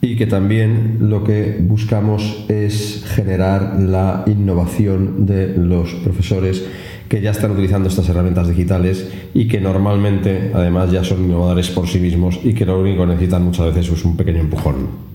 y 0.00 0.16
que 0.16 0.26
también 0.26 0.98
lo 1.00 1.24
que 1.24 1.56
buscamos 1.60 2.44
es 2.48 3.04
generar 3.06 3.80
la 3.80 4.24
innovación 4.26 5.24
de 5.24 5.56
los 5.56 5.94
profesores 5.94 6.62
que 7.08 7.22
ya 7.22 7.30
están 7.30 7.52
utilizando 7.52 7.88
estas 7.88 8.08
herramientas 8.10 8.48
digitales 8.48 9.08
y 9.32 9.48
que 9.48 9.60
normalmente 9.60 10.52
además 10.54 10.90
ya 10.90 11.04
son 11.04 11.24
innovadores 11.24 11.70
por 11.70 11.88
sí 11.88 12.00
mismos 12.00 12.38
y 12.44 12.52
que 12.52 12.66
lo 12.66 12.80
único 12.80 13.02
que 13.02 13.12
necesitan 13.12 13.44
muchas 13.44 13.74
veces 13.74 13.92
es 13.92 14.04
un 14.04 14.16
pequeño 14.16 14.40
empujón. 14.40 15.13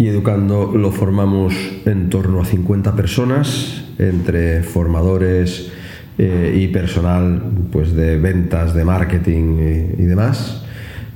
Y 0.00 0.08
educando 0.08 0.72
lo 0.74 0.92
formamos 0.92 1.54
en 1.84 2.08
torno 2.08 2.40
a 2.40 2.46
50 2.46 2.96
personas, 2.96 3.84
entre 3.98 4.62
formadores 4.62 5.70
eh, 6.16 6.58
y 6.58 6.68
personal 6.68 7.42
pues, 7.70 7.92
de 7.92 8.16
ventas, 8.16 8.72
de 8.72 8.82
marketing 8.82 9.58
y 9.98 10.04
demás. 10.04 10.64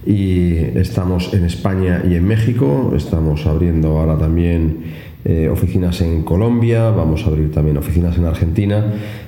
Y 0.05 0.57
estamos 0.79 1.33
en 1.33 1.47
España 1.47 2.03
y 2.07 2.15
en 2.15 2.27
México, 2.27 2.93
estamos 2.95 3.47
abriendo 3.47 3.99
ahora 3.99 4.19
también 4.19 4.85
eh, 5.25 5.49
oficinas 5.49 6.03
en 6.03 6.23
Colombia, 6.23 6.91
vamos 6.91 7.25
a 7.25 7.29
abrir 7.29 7.51
también 7.53 7.79
oficinas 7.79 8.19
en 8.19 8.27
Argentina 8.27 8.85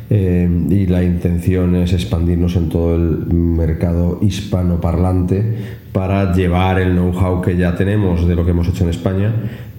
eh, 0.09 0.49
y 0.71 0.87
la 0.87 1.03
intención 1.03 1.75
es 1.77 1.93
expandirnos 1.93 2.57
en 2.57 2.69
todo 2.69 2.95
el 2.95 3.27
mercado 3.33 4.19
hispanoparlante 4.23 5.57
para 5.93 6.33
llevar 6.33 6.79
el 6.79 6.93
know-how 6.93 7.41
que 7.41 7.57
ya 7.57 7.75
tenemos 7.75 8.27
de 8.29 8.35
lo 8.35 8.45
que 8.45 8.51
hemos 8.51 8.69
hecho 8.69 8.85
en 8.85 8.91
España 8.91 9.33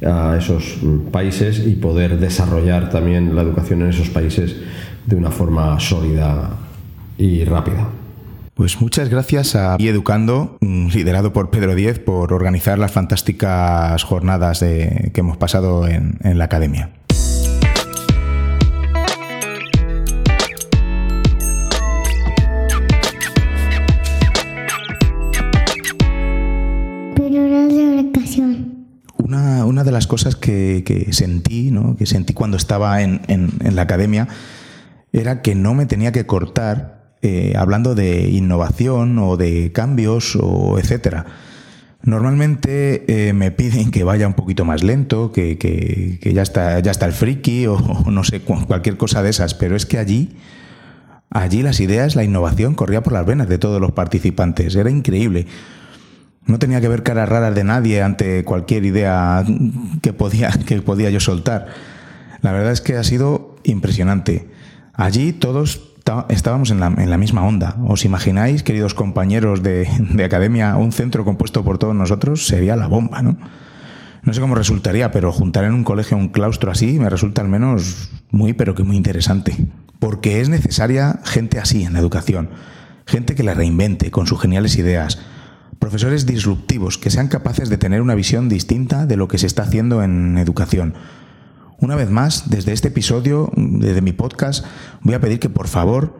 a 0.05 0.35
esos 0.37 0.79
países 1.11 1.65
y 1.65 1.75
poder 1.75 2.19
desarrollar 2.19 2.89
también 2.89 3.35
la 3.35 3.41
educación 3.41 3.81
en 3.83 3.89
esos 3.89 4.09
países 4.09 4.55
de 5.05 5.15
una 5.15 5.31
forma 5.31 5.79
sólida 5.79 6.49
y 7.17 7.43
rápida. 7.43 7.87
Pues 8.57 8.81
muchas 8.81 9.09
gracias 9.09 9.55
a 9.55 9.75
Educando, 9.79 10.57
mm, 10.61 10.87
liderado 10.87 11.31
por 11.31 11.51
Pedro 11.51 11.75
Diez, 11.75 11.99
por 11.99 12.33
organizar 12.33 12.79
las 12.79 12.91
fantásticas 12.91 14.03
jornadas 14.03 14.61
que 14.61 15.11
hemos 15.13 15.37
pasado 15.37 15.87
en, 15.87 16.17
la 16.23 16.45
academia. 16.45 16.89
Cosas 30.07 30.35
que, 30.35 31.07
sentí, 31.11 31.71
¿no? 31.71 31.95
que 31.95 32.05
sentí 32.05 32.33
cuando 32.33 32.57
estaba 32.57 33.01
en, 33.01 33.21
en 33.27 33.75
la 33.75 33.83
academia, 33.83 34.27
era 35.13 35.41
que 35.41 35.55
no 35.55 35.73
me 35.73 35.85
tenía 35.85 36.11
que 36.11 36.25
cortar 36.25 36.97
eh, 37.23 37.53
hablando 37.57 37.95
de 37.95 38.29
innovación 38.29 39.17
o 39.17 39.37
de 39.37 39.71
cambios 39.71 40.37
o 40.39 40.77
etcétera. 40.77 41.25
Normalmente 42.03 43.05
eh, 43.07 43.33
me 43.33 43.49
piden 43.49 43.89
que 43.89 44.03
vaya 44.03 44.27
un 44.27 44.35
poquito 44.35 44.65
más 44.65 44.83
lento, 44.83 45.31
que, 45.31 46.19
ya, 46.23 46.43
está, 46.43 46.79
ya 46.79 46.91
está 46.91 47.07
el 47.07 47.13
friki 47.13 47.65
o, 47.65 47.79
no 48.09 48.23
sé, 48.23 48.41
cualquier 48.41 48.97
cosa 48.97 49.23
de 49.23 49.31
esas, 49.31 49.55
pero 49.55 49.75
es 49.75 49.87
que 49.87 49.97
allí, 49.97 50.37
allí 51.31 51.63
las 51.63 51.79
ideas, 51.79 52.15
la 52.15 52.23
innovación 52.23 52.75
corría 52.75 53.01
por 53.01 53.13
las 53.13 53.25
venas 53.25 53.49
de 53.49 53.57
todos 53.57 53.81
los 53.81 53.91
participantes, 53.93 54.75
era 54.75 54.91
increíble. 54.91 55.47
No 56.47 56.59
tenía 56.59 56.81
que 56.81 56.87
ver 56.87 57.03
caras 57.03 57.29
raras 57.29 57.53
de 57.53 57.63
nadie 57.63 58.01
ante 58.01 58.43
cualquier 58.43 58.85
idea 58.85 59.43
que 60.01 60.13
podía, 60.13 60.49
que 60.65 60.81
podía 60.81 61.09
yo 61.09 61.19
soltar. 61.19 61.67
La 62.41 62.51
verdad 62.51 62.71
es 62.71 62.81
que 62.81 62.95
ha 62.95 63.03
sido 63.03 63.55
impresionante. 63.63 64.49
Allí 64.93 65.33
todos 65.33 65.87
estábamos 66.29 66.71
en 66.71 66.79
la, 66.79 67.17
misma 67.17 67.45
onda. 67.45 67.75
¿Os 67.85 68.05
imagináis, 68.05 68.63
queridos 68.63 68.93
compañeros 68.93 69.61
de, 69.61 69.87
academia, 70.23 70.75
un 70.77 70.91
centro 70.91 71.25
compuesto 71.25 71.63
por 71.63 71.77
todos 71.77 71.95
nosotros? 71.95 72.47
Sería 72.47 72.75
la 72.75 72.87
bomba, 72.87 73.21
¿no? 73.21 73.37
No 74.23 74.33
sé 74.33 74.41
cómo 74.41 74.55
resultaría, 74.55 75.11
pero 75.11 75.31
juntar 75.31 75.63
en 75.65 75.73
un 75.73 75.83
colegio 75.83 76.17
un 76.17 76.29
claustro 76.29 76.71
así 76.71 76.99
me 76.99 77.09
resulta 77.09 77.41
al 77.41 77.47
menos 77.47 78.09
muy, 78.31 78.53
pero 78.53 78.75
que 78.75 78.83
muy 78.83 78.97
interesante. 78.97 79.55
Porque 79.99 80.41
es 80.41 80.49
necesaria 80.49 81.19
gente 81.23 81.59
así 81.59 81.83
en 81.83 81.93
la 81.93 81.99
educación. 81.99 82.49
Gente 83.05 83.35
que 83.35 83.43
la 83.43 83.53
reinvente 83.53 84.11
con 84.11 84.27
sus 84.27 84.39
geniales 84.41 84.77
ideas. 84.77 85.19
Profesores 85.79 86.25
disruptivos 86.25 86.97
que 86.97 87.09
sean 87.09 87.27
capaces 87.27 87.69
de 87.69 87.77
tener 87.77 88.01
una 88.01 88.15
visión 88.15 88.49
distinta 88.49 89.05
de 89.05 89.17
lo 89.17 89.27
que 89.27 89.37
se 89.37 89.47
está 89.47 89.63
haciendo 89.63 90.03
en 90.03 90.37
educación 90.37 90.95
una 91.79 91.95
vez 91.95 92.09
más, 92.09 92.49
desde 92.49 92.73
este 92.73 92.87
episodio, 92.87 93.51
desde 93.55 94.01
mi 94.01 94.11
podcast, 94.11 94.65
voy 95.01 95.13
a 95.13 95.19
pedir 95.19 95.39
que 95.39 95.49
por 95.49 95.67
favor 95.67 96.19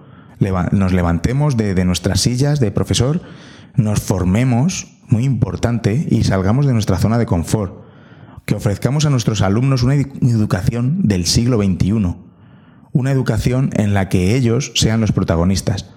nos 0.71 0.93
levantemos 0.93 1.57
de, 1.57 1.83
nuestras 1.83 2.21
sillas 2.21 2.59
de 2.59 2.71
profesor, 2.71 3.21
nos 3.75 3.99
formemos, 3.99 4.87
muy 5.07 5.23
importante, 5.23 6.05
y 6.11 6.23
salgamos 6.25 6.67
de 6.67 6.73
nuestra 6.73 6.99
zona 6.99 7.17
de 7.17 7.25
confort. 7.25 7.85
Que 8.45 8.53
ofrezcamos 8.53 9.05
a 9.05 9.09
nuestros 9.09 9.41
alumnos 9.41 9.81
una 9.81 9.95
educación 9.95 11.07
del 11.07 11.25
siglo 11.25 11.57
XXI, 11.57 12.15
una 12.91 13.11
educación 13.11 13.71
en 13.73 13.95
la 13.95 14.09
que 14.09 14.35
ellos 14.35 14.71
sean 14.75 15.01
los 15.01 15.11
protagonistas. 15.11 15.96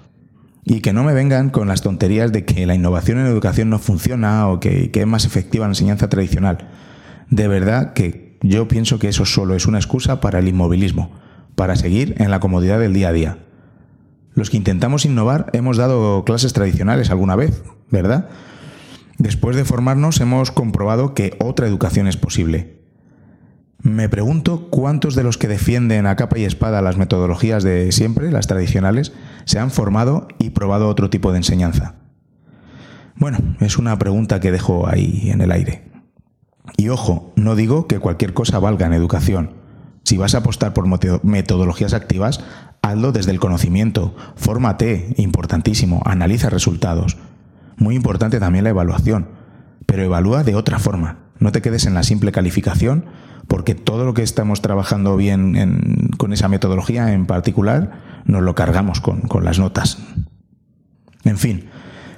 Y 0.64 0.80
que 0.80 0.92
no 0.92 1.04
me 1.04 1.14
vengan 1.14 1.50
con 1.50 1.68
las 1.68 1.82
tonterías 1.82 2.32
de 2.32 2.44
que 2.44 2.66
la 2.66 2.74
innovación 2.74 3.18
en 3.18 3.26
educación 3.26 3.70
no 3.70 3.78
funciona 3.78 4.48
o 4.48 4.60
que, 4.60 4.90
que 4.90 5.00
es 5.00 5.06
más 5.06 5.24
efectiva 5.24 5.66
la 5.66 5.72
enseñanza 5.72 6.08
tradicional. 6.08 6.68
De 7.30 7.48
verdad 7.48 7.92
que 7.92 8.38
yo 8.42 8.68
pienso 8.68 8.98
que 8.98 9.08
eso 9.08 9.24
solo 9.24 9.54
es 9.54 9.66
una 9.66 9.78
excusa 9.78 10.20
para 10.20 10.38
el 10.38 10.48
inmovilismo, 10.48 11.10
para 11.54 11.76
seguir 11.76 12.14
en 12.18 12.30
la 12.30 12.40
comodidad 12.40 12.78
del 12.78 12.92
día 12.92 13.08
a 13.08 13.12
día. 13.12 13.38
Los 14.34 14.50
que 14.50 14.56
intentamos 14.56 15.04
innovar 15.04 15.50
hemos 15.52 15.76
dado 15.76 16.24
clases 16.24 16.52
tradicionales 16.52 17.10
alguna 17.10 17.36
vez, 17.36 17.62
¿verdad? 17.90 18.28
Después 19.18 19.56
de 19.56 19.66
formarnos 19.66 20.20
hemos 20.20 20.50
comprobado 20.50 21.14
que 21.14 21.36
otra 21.40 21.66
educación 21.66 22.06
es 22.06 22.16
posible. 22.16 22.79
Me 23.82 24.08
pregunto 24.10 24.68
cuántos 24.68 25.14
de 25.14 25.22
los 25.22 25.38
que 25.38 25.48
defienden 25.48 26.06
a 26.06 26.16
capa 26.16 26.38
y 26.38 26.44
espada 26.44 26.82
las 26.82 26.98
metodologías 26.98 27.62
de 27.62 27.92
siempre, 27.92 28.30
las 28.30 28.46
tradicionales, 28.46 29.12
se 29.46 29.58
han 29.58 29.70
formado 29.70 30.28
y 30.38 30.50
probado 30.50 30.88
otro 30.88 31.08
tipo 31.08 31.32
de 31.32 31.38
enseñanza. 31.38 31.94
Bueno, 33.16 33.38
es 33.60 33.78
una 33.78 33.98
pregunta 33.98 34.40
que 34.40 34.52
dejo 34.52 34.86
ahí 34.86 35.30
en 35.30 35.40
el 35.40 35.50
aire. 35.50 35.90
Y 36.76 36.90
ojo, 36.90 37.32
no 37.36 37.56
digo 37.56 37.86
que 37.86 37.98
cualquier 37.98 38.34
cosa 38.34 38.58
valga 38.58 38.86
en 38.86 38.92
educación. 38.92 39.54
Si 40.04 40.16
vas 40.16 40.34
a 40.34 40.38
apostar 40.38 40.74
por 40.74 40.86
metodologías 41.24 41.94
activas, 41.94 42.40
hazlo 42.82 43.12
desde 43.12 43.30
el 43.30 43.40
conocimiento, 43.40 44.14
fórmate, 44.36 45.14
importantísimo, 45.16 46.02
analiza 46.04 46.50
resultados. 46.50 47.16
Muy 47.76 47.94
importante 47.94 48.40
también 48.40 48.64
la 48.64 48.70
evaluación, 48.70 49.28
pero 49.90 50.04
evalúa 50.04 50.44
de 50.44 50.54
otra 50.54 50.78
forma. 50.78 51.18
No 51.40 51.50
te 51.50 51.62
quedes 51.62 51.84
en 51.84 51.94
la 51.94 52.04
simple 52.04 52.30
calificación, 52.30 53.06
porque 53.48 53.74
todo 53.74 54.04
lo 54.04 54.14
que 54.14 54.22
estamos 54.22 54.62
trabajando 54.62 55.16
bien 55.16 56.10
con 56.16 56.32
esa 56.32 56.46
metodología 56.46 57.12
en 57.12 57.26
particular, 57.26 58.00
nos 58.24 58.42
lo 58.42 58.54
cargamos 58.54 59.00
con, 59.00 59.24
las 59.42 59.58
notas. 59.58 59.98
En 61.24 61.38
fin, 61.38 61.70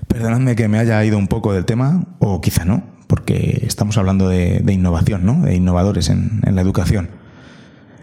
perdonadme 0.06 0.54
que 0.54 0.68
me 0.68 0.78
haya 0.78 1.02
ido 1.02 1.16
un 1.16 1.28
poco 1.28 1.54
del 1.54 1.64
tema, 1.64 2.04
o 2.18 2.42
quizá 2.42 2.66
no, 2.66 2.82
porque 3.06 3.62
estamos 3.66 3.96
hablando 3.96 4.28
de, 4.28 4.62
innovación, 4.70 5.24
¿no? 5.24 5.40
de 5.40 5.54
innovadores 5.54 6.11
en, 6.11 6.42
la 6.44 6.61
educación. 6.61 7.08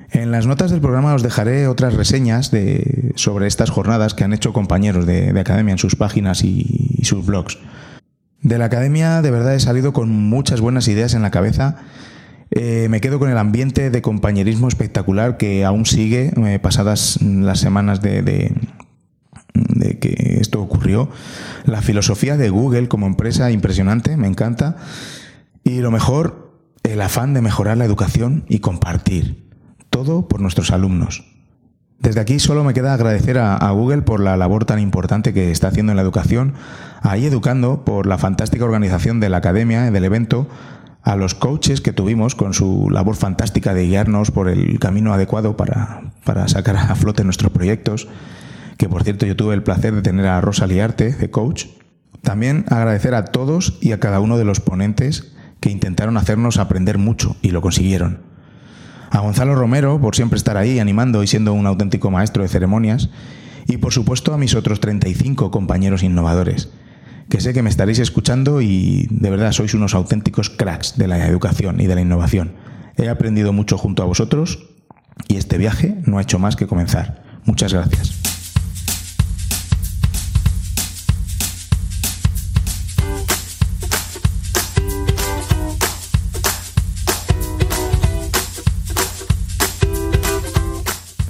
En 0.09 0.31
las 0.31 0.47
notas 0.47 0.71
del 0.71 0.81
programa 0.81 1.13
os 1.13 1.21
dejaré 1.21 1.67
otras 1.67 1.93
reseñas 1.93 2.49
de, 2.49 3.11
sobre 3.13 3.45
estas 3.45 3.69
jornadas 3.69 4.15
que 4.15 4.23
han 4.23 4.33
hecho 4.33 4.51
compañeros 4.51 5.05
de, 5.05 5.39
academia 5.39 5.73
en 5.73 5.77
sus 5.77 5.95
páginas 5.95 6.43
y, 6.43 7.03
sus 7.03 7.23
blogs. 7.23 7.59
De 8.41 8.57
la 8.57 8.65
academia 8.65 9.21
de 9.21 9.31
verdad 9.31 9.53
he 9.53 9.59
salido 9.59 9.91
con 9.91 10.09
muchas 10.09 10.61
buenas 10.61 10.87
ideas 10.87 11.13
en 11.13 11.21
la 11.21 11.31
cabeza. 11.31 11.77
Eh, 12.51 12.87
me 12.89 13.01
quedo 13.01 13.19
con 13.19 13.29
el 13.29 13.37
ambiente 13.37 13.89
de 13.89 14.01
compañerismo 14.01 14.67
espectacular 14.67 15.37
que 15.37 15.65
aún 15.65 15.85
sigue 15.85 16.31
eh, 16.35 16.59
pasadas 16.59 17.21
las 17.21 17.59
semanas 17.59 18.01
de, 18.01 18.53
que, 19.53 19.99
que 19.99 20.37
esto 20.39 20.61
ocurrió. 20.61 21.09
La 21.65 21.81
filosofía 21.81 22.37
de 22.37 22.49
Google 22.49 22.87
como 22.87 23.07
empresa, 23.07 23.51
impresionante, 23.51 24.17
me 24.17 24.27
encanta. 24.27 24.77
Y 25.63 25.81
lo 25.81 25.91
mejor, 25.91 26.53
el 26.83 27.01
afán 27.01 27.33
de 27.33 27.41
mejorar 27.41 27.77
la 27.77 27.85
educación 27.85 28.45
y 28.47 28.59
compartir. 28.59 29.49
Todo 29.89 30.27
por 30.27 30.39
nuestros 30.39 30.71
alumnos. 30.71 31.25
Desde 31.99 32.21
aquí 32.21 32.39
solo 32.39 32.63
me 32.63 32.73
queda 32.73 32.93
agradecer 32.93 33.37
a, 33.37 33.69
Google 33.71 34.03
por 34.03 34.21
la 34.21 34.37
labor 34.37 34.63
tan 34.63 34.79
importante 34.79 35.33
que 35.33 35.51
está 35.51 35.67
haciendo 35.67 35.91
en 35.91 35.97
la 35.97 36.01
educación, 36.01 36.53
a 37.01 37.17
Educando 37.17 37.83
por 37.83 38.05
la 38.05 38.17
fantástica 38.17 38.63
organización 38.63 39.19
de 39.19 39.29
la 39.29 39.37
academia, 39.37 39.91
del 39.91 40.05
evento, 40.05 40.47
a 41.03 41.17
los 41.17 41.35
coaches 41.35 41.81
que 41.81 41.91
tuvimos 41.91 42.35
con 42.35 42.53
su 42.53 42.89
labor 42.89 43.15
fantástica 43.15 43.73
de 43.73 43.85
guiarnos 43.85 44.31
por 44.31 44.47
el 44.47 44.79
camino 44.79 45.13
adecuado 45.13 45.57
para, 45.57 46.11
para 46.23 46.47
sacar 46.47 46.77
a 46.77 46.95
flote 46.95 47.25
nuestros 47.25 47.51
proyectos, 47.51 48.07
que 48.77 48.87
por 48.87 49.03
cierto 49.03 49.25
yo 49.25 49.35
tuve 49.35 49.53
el 49.53 49.63
placer 49.63 49.93
de 49.93 50.01
tener 50.01 50.25
a 50.27 50.39
Rosa 50.39 50.67
Liarte, 50.67 51.11
de 51.11 51.29
coach. 51.29 51.65
También 52.21 52.65
agradecer 52.69 53.13
a 53.13 53.25
todos 53.25 53.77
y 53.81 53.91
a 53.91 53.99
cada 53.99 54.21
uno 54.21 54.37
de 54.37 54.45
los 54.45 54.61
ponentes 54.61 55.33
que 55.59 55.69
intentaron 55.69 56.15
hacernos 56.15 56.57
aprender 56.57 56.97
mucho 56.97 57.35
y 57.41 57.51
lo 57.51 57.61
consiguieron. 57.61 58.28
A 59.09 59.19
Gonzalo 59.19 59.55
Romero 59.55 59.99
por 59.99 60.15
siempre 60.15 60.37
estar 60.37 60.57
ahí 60.57 60.79
animando 60.79 61.23
y 61.23 61.27
siendo 61.27 61.53
un 61.53 61.65
auténtico 61.65 62.11
maestro 62.11 62.43
de 62.43 62.49
ceremonias. 62.49 63.09
Y 63.67 63.77
por 63.77 63.93
supuesto 63.93 64.33
a 64.33 64.37
mis 64.37 64.55
otros 64.55 64.79
35 64.79 65.51
compañeros 65.51 66.01
innovadores, 66.01 66.69
que 67.29 67.39
sé 67.39 67.53
que 67.53 67.61
me 67.61 67.69
estaréis 67.69 67.99
escuchando 67.99 68.61
y 68.61 69.07
de 69.11 69.29
verdad 69.29 69.51
sois 69.51 69.75
unos 69.75 69.93
auténticos 69.93 70.49
cracks 70.49 70.97
de 70.97 71.07
la 71.07 71.27
educación 71.27 71.79
y 71.79 71.85
de 71.85 71.95
la 71.95 72.01
innovación. 72.01 72.53
He 72.97 73.09
aprendido 73.09 73.53
mucho 73.53 73.77
junto 73.77 74.01
a 74.01 74.07
vosotros 74.07 74.67
y 75.27 75.37
este 75.37 75.57
viaje 75.57 76.01
no 76.05 76.17
ha 76.17 76.23
hecho 76.23 76.39
más 76.39 76.55
que 76.55 76.67
comenzar. 76.67 77.23
Muchas 77.45 77.73
gracias. 77.73 78.18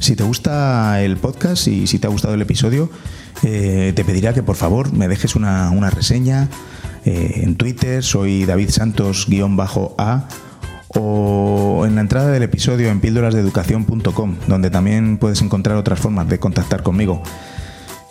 Si 0.10 0.16
te 0.16 0.24
gusta 0.24 1.04
el 1.04 1.18
podcast 1.18 1.68
y 1.68 1.86
si 1.86 2.00
te 2.00 2.08
ha 2.08 2.10
gustado 2.10 2.34
el 2.34 2.42
episodio, 2.42 2.90
eh, 3.44 3.94
te 3.96 4.04
pediría 4.04 4.34
que 4.34 4.42
por 4.42 4.56
favor 4.56 4.92
me 4.92 5.08
dejes 5.08 5.36
una, 5.36 5.70
una 5.70 5.92
reseña 5.92 6.50
eh, 7.06 7.42
en 7.44 7.56
Twitter, 7.58 8.02
soy 8.02 8.44
David 8.44 8.72
Santos-A 8.72 10.28
o 10.96 11.84
en 11.86 11.94
la 11.94 12.02
entrada 12.02 12.32
del 12.32 12.42
episodio 12.42 12.90
en 12.90 13.02
píldorasdeeducación.com, 13.02 14.36
donde 14.48 14.72
también 14.72 15.20
puedes 15.20 15.44
encontrar 15.44 15.78
otras 15.78 16.00
formas 16.00 16.28
de 16.28 16.40
contactar 16.40 16.82
conmigo. 16.82 17.22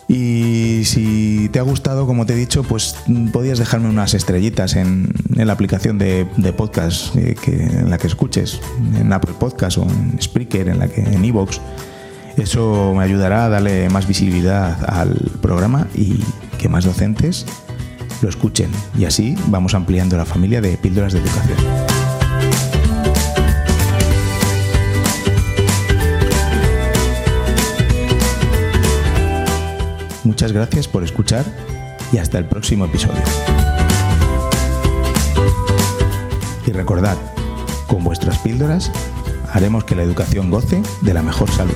Y 0.09 0.85
si 0.85 1.49
te 1.49 1.59
ha 1.59 1.61
gustado, 1.61 2.07
como 2.07 2.25
te 2.25 2.33
he 2.33 2.35
dicho, 2.35 2.63
pues 2.63 2.95
podías 3.31 3.59
dejarme 3.59 3.89
unas 3.89 4.15
estrellitas 4.15 4.75
en, 4.75 5.13
en 5.35 5.47
la 5.47 5.53
aplicación 5.53 5.99
de, 5.99 6.27
de 6.35 6.51
podcast 6.51 7.15
eh, 7.15 7.35
que, 7.39 7.51
en 7.51 7.91
la 7.91 7.99
que 7.99 8.07
escuches, 8.07 8.59
en 8.99 9.13
Apple 9.13 9.35
Podcast 9.39 9.77
o 9.77 9.83
en 9.83 10.19
Spreaker, 10.19 10.67
en 10.67 10.79
la 10.79 10.87
que 10.87 11.01
en 11.01 11.23
Evox. 11.23 11.61
Eso 12.37 12.93
me 12.97 13.03
ayudará 13.03 13.45
a 13.45 13.49
darle 13.49 13.87
más 13.89 14.07
visibilidad 14.07 14.83
al 14.89 15.13
programa 15.41 15.87
y 15.93 16.19
que 16.57 16.69
más 16.69 16.85
docentes 16.85 17.45
lo 18.23 18.29
escuchen. 18.29 18.71
Y 18.97 19.05
así 19.05 19.35
vamos 19.47 19.75
ampliando 19.75 20.17
la 20.17 20.25
familia 20.25 20.59
de 20.59 20.75
píldoras 20.77 21.13
de 21.13 21.19
educación. 21.19 21.88
Muchas 30.29 30.51
gracias 30.51 30.87
por 30.87 31.03
escuchar 31.03 31.43
y 32.11 32.19
hasta 32.19 32.37
el 32.37 32.45
próximo 32.45 32.85
episodio. 32.85 33.19
Y 36.67 36.71
recordad, 36.71 37.17
con 37.87 38.03
vuestras 38.03 38.37
píldoras 38.37 38.91
haremos 39.51 39.85
que 39.85 39.95
la 39.95 40.03
educación 40.03 40.51
goce 40.51 40.83
de 41.01 41.13
la 41.15 41.23
mejor 41.23 41.49
salud. 41.49 41.73